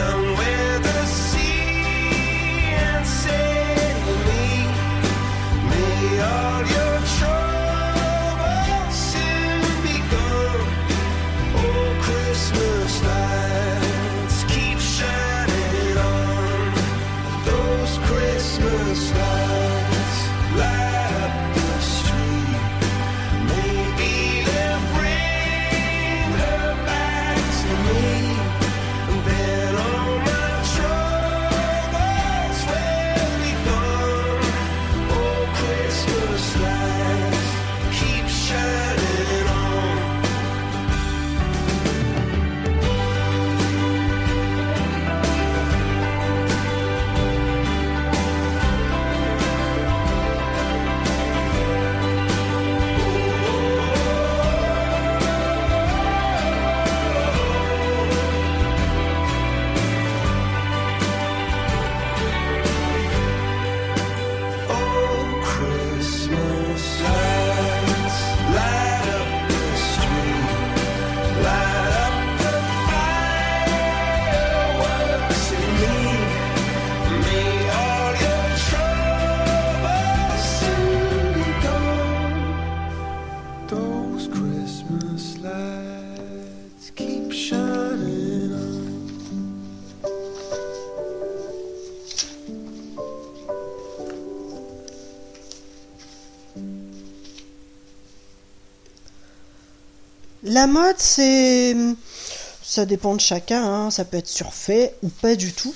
down 0.07 0.37
where 0.37 0.56
La 100.57 100.65
mode, 100.65 100.95
c'est. 100.97 101.75
Ça 102.63 102.87
dépend 102.87 103.13
de 103.13 103.21
chacun, 103.21 103.63
hein. 103.63 103.91
ça 103.91 104.05
peut 104.05 104.17
être 104.17 104.27
surfait 104.27 104.95
ou 105.03 105.09
pas 105.09 105.35
du 105.35 105.53
tout. 105.53 105.75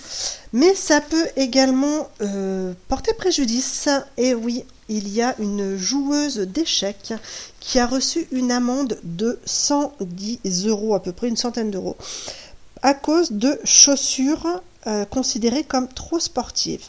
Mais 0.53 0.73
ça 0.73 1.01
peut 1.01 1.27
également 1.35 2.09
euh, 2.21 2.73
porter 2.87 3.13
préjudice. 3.13 3.89
Et 4.17 4.33
oui, 4.33 4.65
il 4.89 5.07
y 5.07 5.21
a 5.21 5.35
une 5.37 5.77
joueuse 5.77 6.39
d'échecs 6.39 7.13
qui 7.59 7.77
a 7.77 7.85
reçu 7.85 8.27
une 8.31 8.51
amende 8.51 8.97
de 9.03 9.37
110 9.45 10.65
euros, 10.65 10.95
à 10.95 11.03
peu 11.03 11.11
près 11.11 11.27
une 11.27 11.37
centaine 11.37 11.69
d'euros, 11.69 11.95
à 12.81 12.95
cause 12.95 13.33
de 13.33 13.59
chaussures 13.63 14.63
euh, 14.87 15.05
considérées 15.05 15.63
comme 15.63 15.89
trop 15.89 16.19
sportives. 16.19 16.87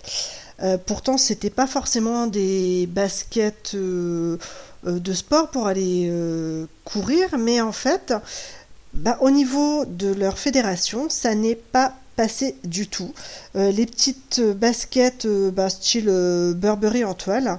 Euh, 0.63 0.79
pourtant, 0.79 1.19
c'était 1.19 1.51
pas 1.51 1.67
forcément 1.67 2.27
des 2.27 2.87
baskets 2.87 3.77
de 4.85 5.13
sport 5.13 5.51
pour 5.51 5.67
aller 5.67 6.09
euh, 6.11 6.67
courir, 6.85 7.39
mais 7.39 7.61
en 7.61 7.73
fait, 7.73 8.13
bah, 8.95 9.17
au 9.21 9.31
niveau 9.31 9.85
de 9.85 10.13
leur 10.13 10.39
fédération, 10.39 11.09
ça 11.09 11.35
n'est 11.35 11.55
pas 11.57 11.95
passé 12.17 12.57
du 12.65 12.87
tout. 12.89 13.13
Euh, 13.57 13.71
les 13.71 13.87
petites 13.87 14.39
euh, 14.41 14.55
baskets 14.55 15.25
euh, 15.25 15.51
bah, 15.51 15.71
style 15.71 16.09
euh, 16.09 16.53
Burberry 16.53 17.05
en 17.05 17.15
toile, 17.15 17.57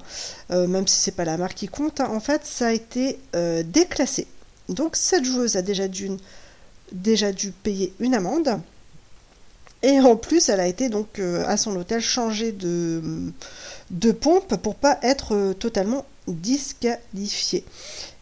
euh, 0.51 0.67
même 0.67 0.87
si 0.87 0.97
c'est 0.97 1.15
pas 1.15 1.25
la 1.25 1.37
marque 1.37 1.55
qui 1.55 1.67
compte, 1.67 2.01
hein, 2.01 2.09
en 2.11 2.19
fait, 2.19 2.45
ça 2.45 2.67
a 2.67 2.71
été 2.71 3.19
euh, 3.35 3.63
déclassé. 3.63 4.27
Donc 4.69 4.95
cette 4.95 5.25
joueuse 5.25 5.55
a 5.55 5.61
déjà 5.61 5.87
dû, 5.87 6.11
déjà 6.91 7.31
dû 7.31 7.51
payer 7.51 7.93
une 7.99 8.13
amende. 8.13 8.59
Et 9.81 9.99
en 9.99 10.15
plus, 10.15 10.47
elle 10.47 10.61
a 10.61 10.67
été 10.67 10.87
donc 10.87 11.19
euh, 11.19 11.43
à 11.45 11.57
son 11.57 11.75
hôtel 11.75 11.99
changée 11.99 12.53
de, 12.53 13.01
de 13.91 14.11
pompe 14.11 14.55
pour 14.55 14.75
pas 14.75 14.97
être 15.01 15.35
euh, 15.35 15.53
totalement 15.53 16.05
disqualifiée. 16.27 17.65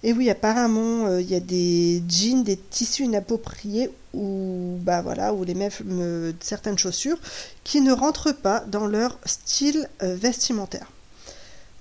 Et 0.04 0.14
oui, 0.14 0.30
apparemment, 0.30 1.08
euh, 1.08 1.22
il 1.22 1.30
y 1.30 1.36
a 1.36 1.40
des 1.40 2.02
jeans, 2.10 2.44
des 2.44 2.58
tissus 2.58 3.04
inappropriés 3.04 3.92
ou 4.14 4.78
bah 4.82 5.02
voilà, 5.02 5.34
ou 5.34 5.44
les 5.44 5.54
meufs 5.54 5.82
me- 5.86 6.34
certaines 6.42 6.78
chaussures 6.78 7.20
qui 7.64 7.82
ne 7.82 7.94
rentrent 7.94 8.34
pas 8.34 8.62
dans 8.68 8.88
leur 8.88 9.18
style 9.26 9.88
euh, 10.02 10.16
vestimentaire. 10.16 10.92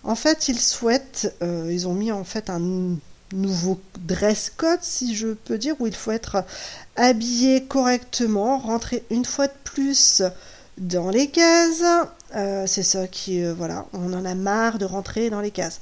En 0.03 0.15
fait, 0.15 0.49
ils 0.49 0.61
souhaitent, 0.61 1.35
euh, 1.43 1.69
ils 1.71 1.87
ont 1.89 1.95
mis 1.95 2.13
en 2.13 2.25
fait 2.25 2.51
un 2.51 2.59
nou- 2.59 2.99
nouveau 3.33 3.81
dress 4.01 4.53
code, 4.57 4.83
si 4.83 5.15
je 5.15 5.29
peux 5.29 5.59
dire, 5.59 5.77
où 5.79 5.87
il 5.87 5.95
faut 5.95 6.11
être 6.11 6.45
habillé 6.97 7.65
correctement, 7.65 8.59
rentrer 8.59 9.05
une 9.11 9.25
fois 9.25 9.47
de 9.47 9.53
plus 9.65 10.23
dans 10.79 11.11
les 11.11 11.29
cases. 11.29 11.83
Euh, 12.35 12.67
c'est 12.67 12.83
ça 12.83 13.07
qui, 13.09 13.43
euh, 13.43 13.53
voilà, 13.55 13.87
on 13.93 14.13
en 14.13 14.25
a 14.25 14.35
marre 14.35 14.79
de 14.79 14.85
rentrer 14.85 15.31
dans 15.31 15.41
les 15.41 15.51
cases. 15.51 15.81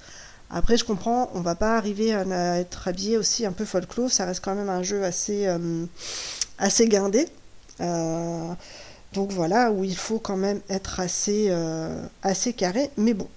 Après, 0.51 0.79
je 0.79 0.85
comprends, 0.85 1.31
on 1.35 1.41
va 1.41 1.55
pas 1.55 1.77
arriver 1.77 2.15
à, 2.15 2.59
être 2.59 2.89
habillé 2.89 3.19
aussi 3.19 3.45
un 3.45 3.53
peu 3.53 3.65
folklore, 3.65 4.11
ça 4.11 4.25
reste 4.25 4.43
quand 4.43 4.55
même 4.55 4.71
un 4.71 4.83
jeu 4.83 5.05
assez, 5.05 5.47
euh, 5.47 5.85
assez 6.59 6.89
guindé. 6.89 7.29
Euh, 7.81 8.53
donc 9.13 9.31
voilà, 9.31 9.71
où 9.71 9.85
il 9.85 9.97
faut 9.97 10.19
quand 10.19 10.37
même 10.37 10.61
être 10.71 11.01
assez, 11.01 11.47
euh, 11.51 12.03
assez 12.23 12.55
carré, 12.55 12.91
mais 12.97 13.15
bon. 13.15 13.29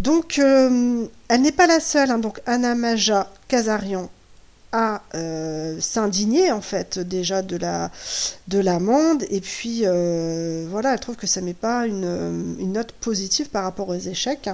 Donc, 0.00 0.38
elle 0.38 1.40
n'est 1.40 1.52
pas 1.52 1.66
la 1.66 1.80
seule, 1.80 2.10
hein, 2.10 2.18
donc 2.18 2.40
Anna 2.46 2.74
Maja 2.74 3.30
Kazarian 3.48 4.10
à 4.74 5.02
s'indigner 5.80 6.50
en 6.50 6.62
fait 6.62 6.98
déjà 6.98 7.42
de 7.42 7.58
la 7.58 7.90
de 8.48 8.58
l'amende 8.58 9.22
et 9.28 9.42
puis 9.42 9.84
voilà 10.70 10.94
elle 10.94 10.98
trouve 11.00 11.16
que 11.16 11.26
ça 11.26 11.42
met 11.42 11.52
pas 11.52 11.86
une, 11.86 12.56
une 12.58 12.72
note 12.72 12.92
positive 12.92 13.50
par 13.50 13.64
rapport 13.64 13.90
aux 13.90 13.98
échecs 13.98 14.48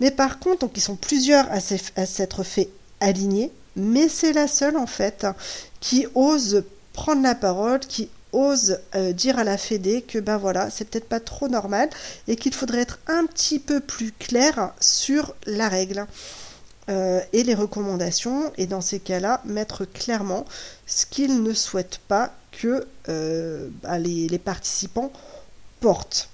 mais 0.00 0.10
par 0.10 0.38
contre 0.38 0.60
donc 0.60 0.72
ils 0.76 0.82
sont 0.82 0.96
plusieurs 0.96 1.46
à 1.50 1.60
s'être 1.60 2.42
fait 2.42 2.68
aligner 3.00 3.52
mais 3.76 4.08
c'est 4.08 4.32
la 4.32 4.48
seule 4.48 4.76
en 4.76 4.86
fait 4.86 5.26
qui 5.80 6.06
ose 6.14 6.64
prendre 6.92 7.22
la 7.22 7.34
parole 7.34 7.80
qui 7.80 8.08
ose 8.32 8.78
euh, 8.94 9.12
dire 9.12 9.38
à 9.38 9.44
la 9.44 9.58
Fédé 9.58 10.02
que 10.02 10.18
ben 10.18 10.36
voilà 10.36 10.70
c'est 10.70 10.86
peut-être 10.86 11.08
pas 11.08 11.20
trop 11.20 11.48
normal 11.48 11.88
et 12.28 12.36
qu'il 12.36 12.54
faudrait 12.54 12.80
être 12.80 12.98
un 13.06 13.26
petit 13.26 13.58
peu 13.58 13.80
plus 13.80 14.12
clair 14.12 14.72
sur 14.80 15.34
la 15.46 15.68
règle 15.68 16.06
euh, 16.88 17.20
et 17.32 17.42
les 17.42 17.54
recommandations, 17.54 18.52
et 18.58 18.66
dans 18.66 18.80
ces 18.80 19.00
cas-là, 19.00 19.40
mettre 19.44 19.84
clairement 19.84 20.44
ce 20.86 21.04
qu'ils 21.04 21.42
ne 21.42 21.52
souhaitent 21.52 21.98
pas 22.06 22.32
que 22.52 22.86
euh, 23.08 23.68
bah, 23.82 23.98
les 23.98 24.38
participants 24.38 25.10
portent. 25.80 26.28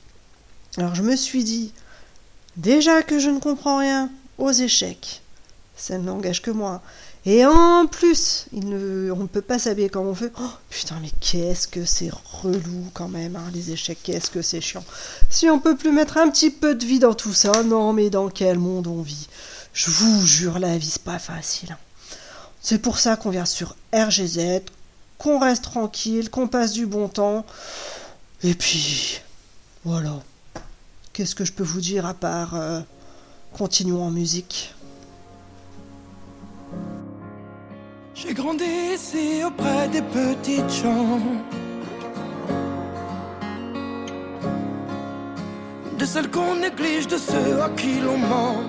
Alors 0.76 0.94
je 0.94 1.02
me 1.02 1.16
suis 1.16 1.42
dit, 1.42 1.72
déjà 2.56 3.02
que 3.02 3.18
je 3.18 3.30
ne 3.30 3.40
comprends 3.40 3.78
rien 3.78 4.10
aux 4.38 4.50
échecs, 4.50 5.22
ça 5.76 5.98
ne 5.98 6.04
n'engage 6.04 6.42
que 6.42 6.50
moi. 6.50 6.82
Et 7.24 7.46
en 7.46 7.86
plus, 7.86 8.46
on 8.52 8.58
ne 8.58 9.26
peut 9.28 9.42
pas 9.42 9.60
s'habiller 9.60 9.88
comme 9.88 10.08
on 10.08 10.12
veut. 10.12 10.32
Oh, 10.40 10.50
putain, 10.70 10.96
mais 11.00 11.10
qu'est-ce 11.20 11.68
que 11.68 11.84
c'est 11.84 12.10
relou 12.42 12.90
quand 12.94 13.06
même, 13.06 13.36
hein, 13.36 13.48
les 13.54 13.70
échecs, 13.70 14.00
qu'est-ce 14.02 14.28
que 14.28 14.42
c'est 14.42 14.60
chiant. 14.60 14.84
Si 15.30 15.48
on 15.48 15.60
peut 15.60 15.76
plus 15.76 15.92
mettre 15.92 16.16
un 16.16 16.28
petit 16.30 16.50
peu 16.50 16.74
de 16.74 16.84
vie 16.84 16.98
dans 16.98 17.14
tout 17.14 17.32
ça, 17.32 17.62
non 17.62 17.92
mais 17.92 18.10
dans 18.10 18.28
quel 18.28 18.58
monde 18.58 18.88
on 18.88 19.02
vit? 19.02 19.28
Je 19.72 19.90
vous 19.90 20.26
jure, 20.26 20.58
la 20.58 20.76
vie, 20.76 20.90
c'est 20.90 21.02
pas 21.02 21.20
facile. 21.20 21.72
hein. 21.72 21.78
C'est 22.60 22.78
pour 22.78 22.98
ça 22.98 23.16
qu'on 23.16 23.30
vient 23.30 23.44
sur 23.46 23.76
RGZ, 23.94 24.62
qu'on 25.18 25.38
reste 25.38 25.62
tranquille, 25.64 26.28
qu'on 26.28 26.48
passe 26.48 26.72
du 26.72 26.86
bon 26.86 27.08
temps. 27.08 27.46
Et 28.42 28.54
puis, 28.54 29.20
voilà. 29.84 30.20
Qu'est-ce 31.12 31.34
que 31.34 31.44
je 31.44 31.52
peux 31.52 31.62
vous 31.62 31.82
dire 31.82 32.06
à 32.06 32.14
part 32.14 32.54
euh, 32.54 32.80
continuons 33.52 34.02
en 34.02 34.10
musique? 34.10 34.74
J'ai 38.14 38.32
grandi 38.32 38.64
ici 38.94 39.44
auprès 39.44 39.88
des 39.88 40.00
petites 40.00 40.70
gens. 40.70 41.20
De 45.98 46.04
celles 46.06 46.30
qu'on 46.30 46.56
néglige, 46.56 47.06
de 47.08 47.18
ceux 47.18 47.60
à 47.60 47.68
qui 47.68 48.00
l'on 48.00 48.16
ment. 48.16 48.62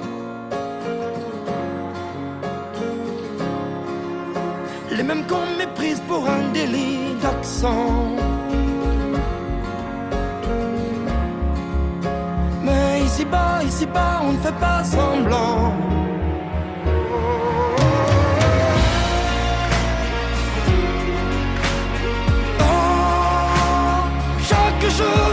Les 4.91 5.03
mêmes 5.03 5.25
qu'on 5.27 5.45
méprise 5.57 6.01
pour 6.09 6.27
un 6.29 6.51
délit 6.51 7.15
d'accent. 7.21 8.42
Mais 13.23 13.29
ici-bas, 13.29 13.63
ici-bas, 13.63 14.21
on 14.23 14.33
ne 14.33 14.37
fait 14.37 14.59
pas 14.59 14.83
semblant. 14.83 15.73
Oh, 22.59 24.03
chaque 24.41 24.91
jour 24.91 25.32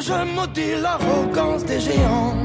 je 0.00 0.24
maudis 0.34 0.74
l'arrogance 0.82 1.64
des 1.64 1.80
géants. 1.80 2.36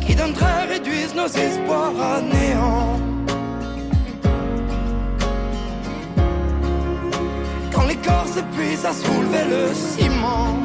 Qui 0.00 0.14
d'un 0.14 0.32
trait 0.32 0.64
réduisent 0.68 1.14
nos 1.14 1.26
espoirs 1.26 1.98
à 2.00 2.20
néant. 2.20 3.00
Quand 7.72 7.86
les 7.86 7.96
corps 7.96 8.26
s'épuisent 8.26 8.86
à 8.86 8.92
soulever 8.92 9.44
le 9.54 9.74
ciment. 9.74 10.56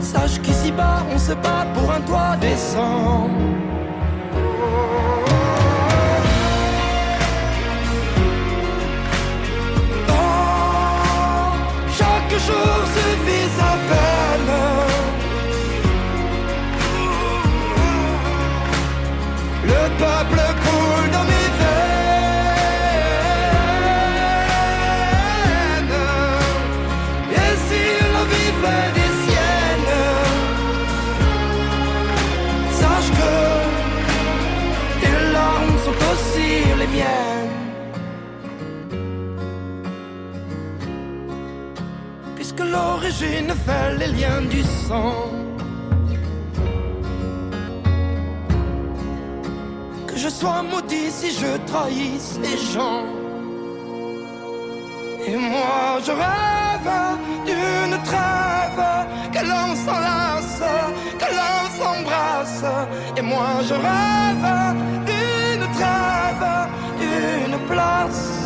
Sache 0.00 0.40
qu'ici-bas, 0.40 1.04
on 1.12 1.18
se 1.18 1.32
bat 1.32 1.66
pour 1.74 1.90
un 1.90 2.00
toit 2.02 2.36
décent. 2.40 3.28
Fait 43.66 43.90
les 43.98 44.10
liens 44.18 44.42
du 44.54 44.62
sang. 44.62 45.30
Que 50.08 50.16
je 50.16 50.28
sois 50.28 50.62
maudit 50.62 51.10
si 51.10 51.30
je 51.40 51.50
trahisse 51.70 52.38
les 52.42 52.58
gens. 52.72 53.04
Et 55.26 55.36
moi 55.36 56.00
je 56.06 56.12
rêve 56.24 56.92
d'une 57.48 57.96
trêve, 58.10 58.84
que 59.34 59.42
l'on 59.50 59.70
s'enlace, 59.84 60.62
que 61.20 61.28
l'on 61.38 61.60
s'embrasse. 61.78 62.64
Et 63.16 63.22
moi 63.22 63.50
je 63.68 63.74
rêve 63.88 64.48
d'une 65.08 65.66
trêve, 65.78 66.44
place. 67.68 68.43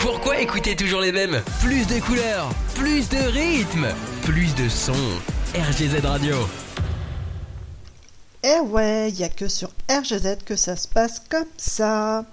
Pourquoi 0.00 0.38
écouter 0.40 0.76
toujours 0.76 1.00
les 1.00 1.12
mêmes? 1.12 1.40
Plus 1.60 1.86
de 1.86 1.98
couleurs, 1.98 2.50
plus 2.74 3.08
de 3.08 3.16
rythme, 3.16 3.86
plus 4.22 4.54
de 4.54 4.68
sons. 4.68 4.92
RGZ 5.54 6.04
Radio. 6.04 6.36
Eh 8.44 8.60
ouais, 8.60 9.08
il 9.08 9.14
n'y 9.14 9.24
a 9.24 9.30
que 9.30 9.48
sur 9.48 9.70
RGZ 9.90 10.44
que 10.44 10.56
ça 10.56 10.76
se 10.76 10.86
passe 10.86 11.22
comme 11.30 11.46
ça. 11.56 12.26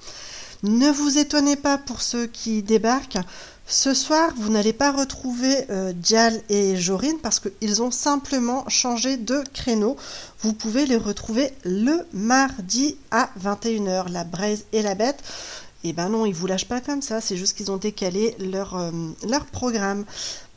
Ne 0.63 0.91
vous 0.91 1.17
étonnez 1.17 1.55
pas 1.55 1.77
pour 1.77 2.01
ceux 2.01 2.27
qui 2.27 2.61
débarquent. 2.61 3.19
Ce 3.65 3.93
soir, 3.93 4.31
vous 4.35 4.49
n'allez 4.49 4.73
pas 4.73 4.91
retrouver 4.91 5.55
euh, 5.69 5.93
Dial 5.93 6.41
et 6.49 6.75
Jorine 6.75 7.19
parce 7.23 7.39
qu'ils 7.39 7.81
ont 7.81 7.91
simplement 7.91 8.67
changé 8.67 9.15
de 9.15 9.41
créneau. 9.53 9.95
Vous 10.41 10.51
pouvez 10.51 10.85
les 10.85 10.97
retrouver 10.97 11.53
le 11.63 12.05
mardi 12.11 12.97
à 13.11 13.29
21h, 13.41 14.11
la 14.11 14.25
braise 14.25 14.65
et 14.73 14.81
la 14.81 14.95
bête. 14.95 15.23
Et 15.83 15.93
ben 15.93 16.09
non, 16.09 16.25
ils 16.25 16.33
vous 16.33 16.47
lâchent 16.47 16.67
pas 16.67 16.81
comme 16.81 17.01
ça, 17.01 17.19
c'est 17.19 17.37
juste 17.37 17.57
qu'ils 17.57 17.71
ont 17.71 17.77
décalé 17.77 18.35
leur, 18.39 18.75
euh, 18.77 18.91
leur 19.27 19.45
programme. 19.45 20.05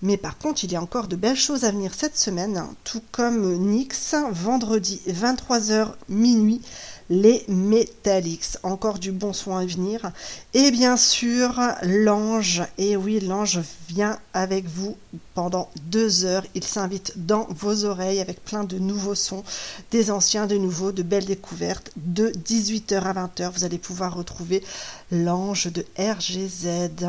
Mais 0.03 0.17
par 0.17 0.37
contre, 0.39 0.63
il 0.65 0.73
y 0.73 0.77
a 0.77 0.83
encore 0.83 1.09
de 1.09 1.17
belles 1.17 1.37
choses 1.37 1.65
à 1.65 1.71
venir 1.71 1.93
cette 1.95 2.19
semaine, 2.19 2.65
tout 2.85 3.03
comme 3.13 3.57
Nix, 3.57 4.15
vendredi 4.31 5.01
23h 5.09 5.95
minuit, 6.09 6.61
les 7.09 7.45
Metallics. 7.49 8.59
Encore 8.63 8.99
du 8.99 9.13
bon 9.13 9.33
soin 9.33 9.61
à 9.61 9.67
venir. 9.67 10.11
Et 10.55 10.71
bien 10.71 10.97
sûr, 10.97 11.61
l'ange. 11.83 12.63
Et 12.79 12.97
oui, 12.97 13.21
l'ange 13.21 13.61
vient 13.89 14.19
avec 14.35 14.67
vous 14.67 14.97
pendant 15.35 15.71
deux 15.83 16.25
heures. 16.25 16.45
Il 16.55 16.65
s'invite 16.65 17.13
dans 17.17 17.47
vos 17.51 17.85
oreilles 17.85 18.21
avec 18.21 18.45
plein 18.45 18.65
de 18.65 18.79
nouveaux 18.79 19.15
sons, 19.15 19.45
des 19.91 20.11
anciens, 20.11 20.47
des 20.47 20.59
nouveaux, 20.59 20.93
de 20.93 21.03
belles 21.03 21.27
découvertes. 21.27 21.91
De 21.97 22.31
18h 22.31 23.01
à 23.01 23.13
20h, 23.27 23.53
vous 23.53 23.65
allez 23.65 23.79
pouvoir 23.79 24.15
retrouver 24.15 24.63
l'ange 25.11 25.69
de 25.73 25.85
RGZ. 25.99 27.07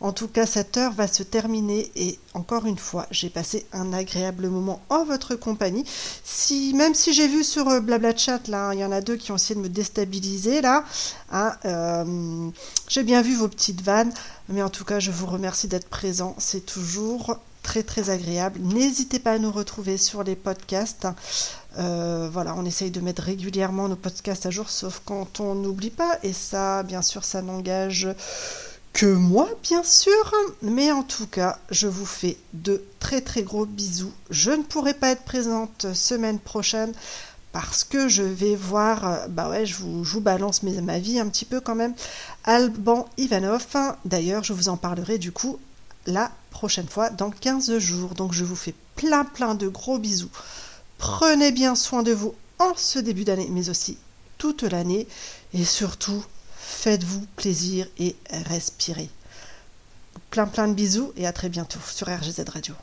En 0.00 0.12
tout 0.12 0.28
cas, 0.28 0.46
cette 0.46 0.76
heure 0.76 0.92
va 0.92 1.08
se 1.08 1.22
terminer 1.22 1.90
et 1.96 2.18
encore 2.34 2.66
une 2.66 2.78
fois, 2.78 3.06
j'ai 3.10 3.30
passé 3.30 3.66
un 3.72 3.92
agréable 3.92 4.48
moment 4.48 4.80
en 4.90 5.04
votre 5.04 5.34
compagnie. 5.34 5.84
Même 6.74 6.94
si 6.94 7.12
j'ai 7.12 7.28
vu 7.28 7.42
sur 7.44 7.68
euh, 7.68 7.80
Blabla 7.80 8.16
Chat, 8.16 8.48
là, 8.48 8.72
il 8.74 8.80
y 8.80 8.84
en 8.84 8.92
a 8.92 9.00
deux 9.00 9.16
qui 9.16 9.32
ont 9.32 9.36
essayé 9.36 9.54
de 9.54 9.60
me 9.60 9.68
déstabiliser, 9.68 10.60
là, 10.60 10.84
hein, 11.32 11.52
euh, 11.64 12.48
j'ai 12.88 13.02
bien 13.02 13.22
vu 13.22 13.34
vos 13.34 13.48
petites 13.48 13.82
vannes, 13.82 14.12
mais 14.48 14.62
en 14.62 14.70
tout 14.70 14.84
cas, 14.84 15.00
je 15.00 15.10
vous 15.10 15.26
remercie 15.26 15.68
d'être 15.68 15.88
présent. 15.88 16.34
C'est 16.38 16.64
toujours 16.64 17.38
très 17.62 17.82
très 17.82 18.08
agréable. 18.08 18.60
N'hésitez 18.62 19.18
pas 19.18 19.32
à 19.32 19.38
nous 19.38 19.52
retrouver 19.52 19.98
sur 19.98 20.22
les 20.22 20.36
podcasts. 20.36 21.06
Euh, 21.78 22.28
voilà, 22.32 22.54
on 22.56 22.64
essaye 22.64 22.90
de 22.90 23.00
mettre 23.00 23.22
régulièrement 23.22 23.88
nos 23.88 23.96
podcasts 23.96 24.46
à 24.46 24.50
jour, 24.50 24.68
sauf 24.68 25.00
quand 25.04 25.40
on 25.40 25.54
n'oublie 25.54 25.90
pas. 25.90 26.18
Et 26.22 26.32
ça, 26.32 26.82
bien 26.82 27.02
sûr, 27.02 27.24
ça 27.24 27.42
n'engage 27.42 28.08
que 28.92 29.06
moi, 29.06 29.48
bien 29.62 29.82
sûr. 29.84 30.34
Mais 30.62 30.90
en 30.90 31.02
tout 31.02 31.26
cas, 31.26 31.58
je 31.70 31.86
vous 31.86 32.06
fais 32.06 32.36
de 32.52 32.82
très 32.98 33.20
très 33.20 33.42
gros 33.42 33.66
bisous. 33.66 34.12
Je 34.30 34.50
ne 34.50 34.62
pourrai 34.62 34.94
pas 34.94 35.10
être 35.10 35.24
présente 35.24 35.86
semaine 35.94 36.38
prochaine 36.38 36.92
parce 37.52 37.84
que 37.84 38.08
je 38.08 38.22
vais 38.22 38.56
voir, 38.56 39.28
bah 39.28 39.48
ouais, 39.48 39.64
je 39.64 39.76
vous, 39.76 40.20
balance 40.20 40.62
ma 40.62 40.98
vie 40.98 41.18
un 41.18 41.28
petit 41.28 41.44
peu 41.44 41.60
quand 41.60 41.74
même, 41.74 41.94
Alban 42.44 43.08
Ivanov. 43.16 43.66
D'ailleurs, 44.04 44.44
je 44.44 44.52
vous 44.52 44.68
en 44.68 44.76
parlerai 44.76 45.18
du 45.18 45.32
coup 45.32 45.58
la 46.06 46.30
prochaine 46.50 46.88
fois 46.88 47.10
dans 47.10 47.30
15 47.30 47.78
jours. 47.78 48.14
Donc 48.14 48.32
je 48.32 48.44
vous 48.44 48.56
fais 48.56 48.74
plein 48.96 49.24
plein 49.24 49.54
de 49.54 49.68
gros 49.68 49.98
bisous. 49.98 50.30
Prenez 50.98 51.52
bien 51.52 51.74
soin 51.74 52.02
de 52.02 52.12
vous 52.12 52.34
en 52.58 52.74
ce 52.76 52.98
début 52.98 53.24
d'année, 53.24 53.48
mais 53.50 53.70
aussi 53.70 53.98
toute 54.36 54.64
l'année. 54.64 55.06
Et 55.54 55.64
surtout, 55.64 56.24
faites-vous 56.56 57.24
plaisir 57.36 57.86
et 57.98 58.16
respirez. 58.30 59.08
Plein 60.30 60.46
plein 60.46 60.68
de 60.68 60.74
bisous 60.74 61.12
et 61.16 61.26
à 61.26 61.32
très 61.32 61.48
bientôt 61.48 61.80
sur 61.86 62.08
RGZ 62.08 62.44
Radio. 62.52 62.74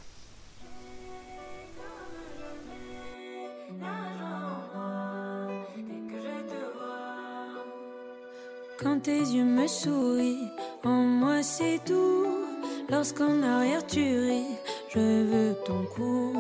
Quand 8.80 8.99
tes 8.99 9.20
yeux 9.20 9.43
me 9.43 9.68
sourient, 9.68 10.51
en 10.84 11.01
moi 11.01 11.43
c'est 11.43 11.80
tout. 11.86 12.44
Lorsqu'en 12.89 13.41
arrière 13.43 13.86
tu 13.86 14.01
ris, 14.01 14.57
je 14.89 14.99
veux 14.99 15.55
ton 15.66 15.86
cou. 15.95 16.34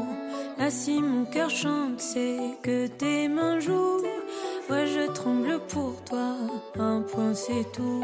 Là 0.57 0.69
si 0.69 1.01
mon 1.01 1.25
cœur 1.25 1.49
chante, 1.49 1.99
c'est 1.99 2.37
que 2.61 2.87
tes 2.87 3.27
mains 3.27 3.59
jouent. 3.59 4.03
Moi 4.69 4.85
je 4.85 5.11
tremble 5.11 5.59
pour 5.67 5.93
toi, 6.03 6.37
un 6.79 7.01
point 7.01 7.33
c'est 7.33 7.71
tout. 7.71 8.03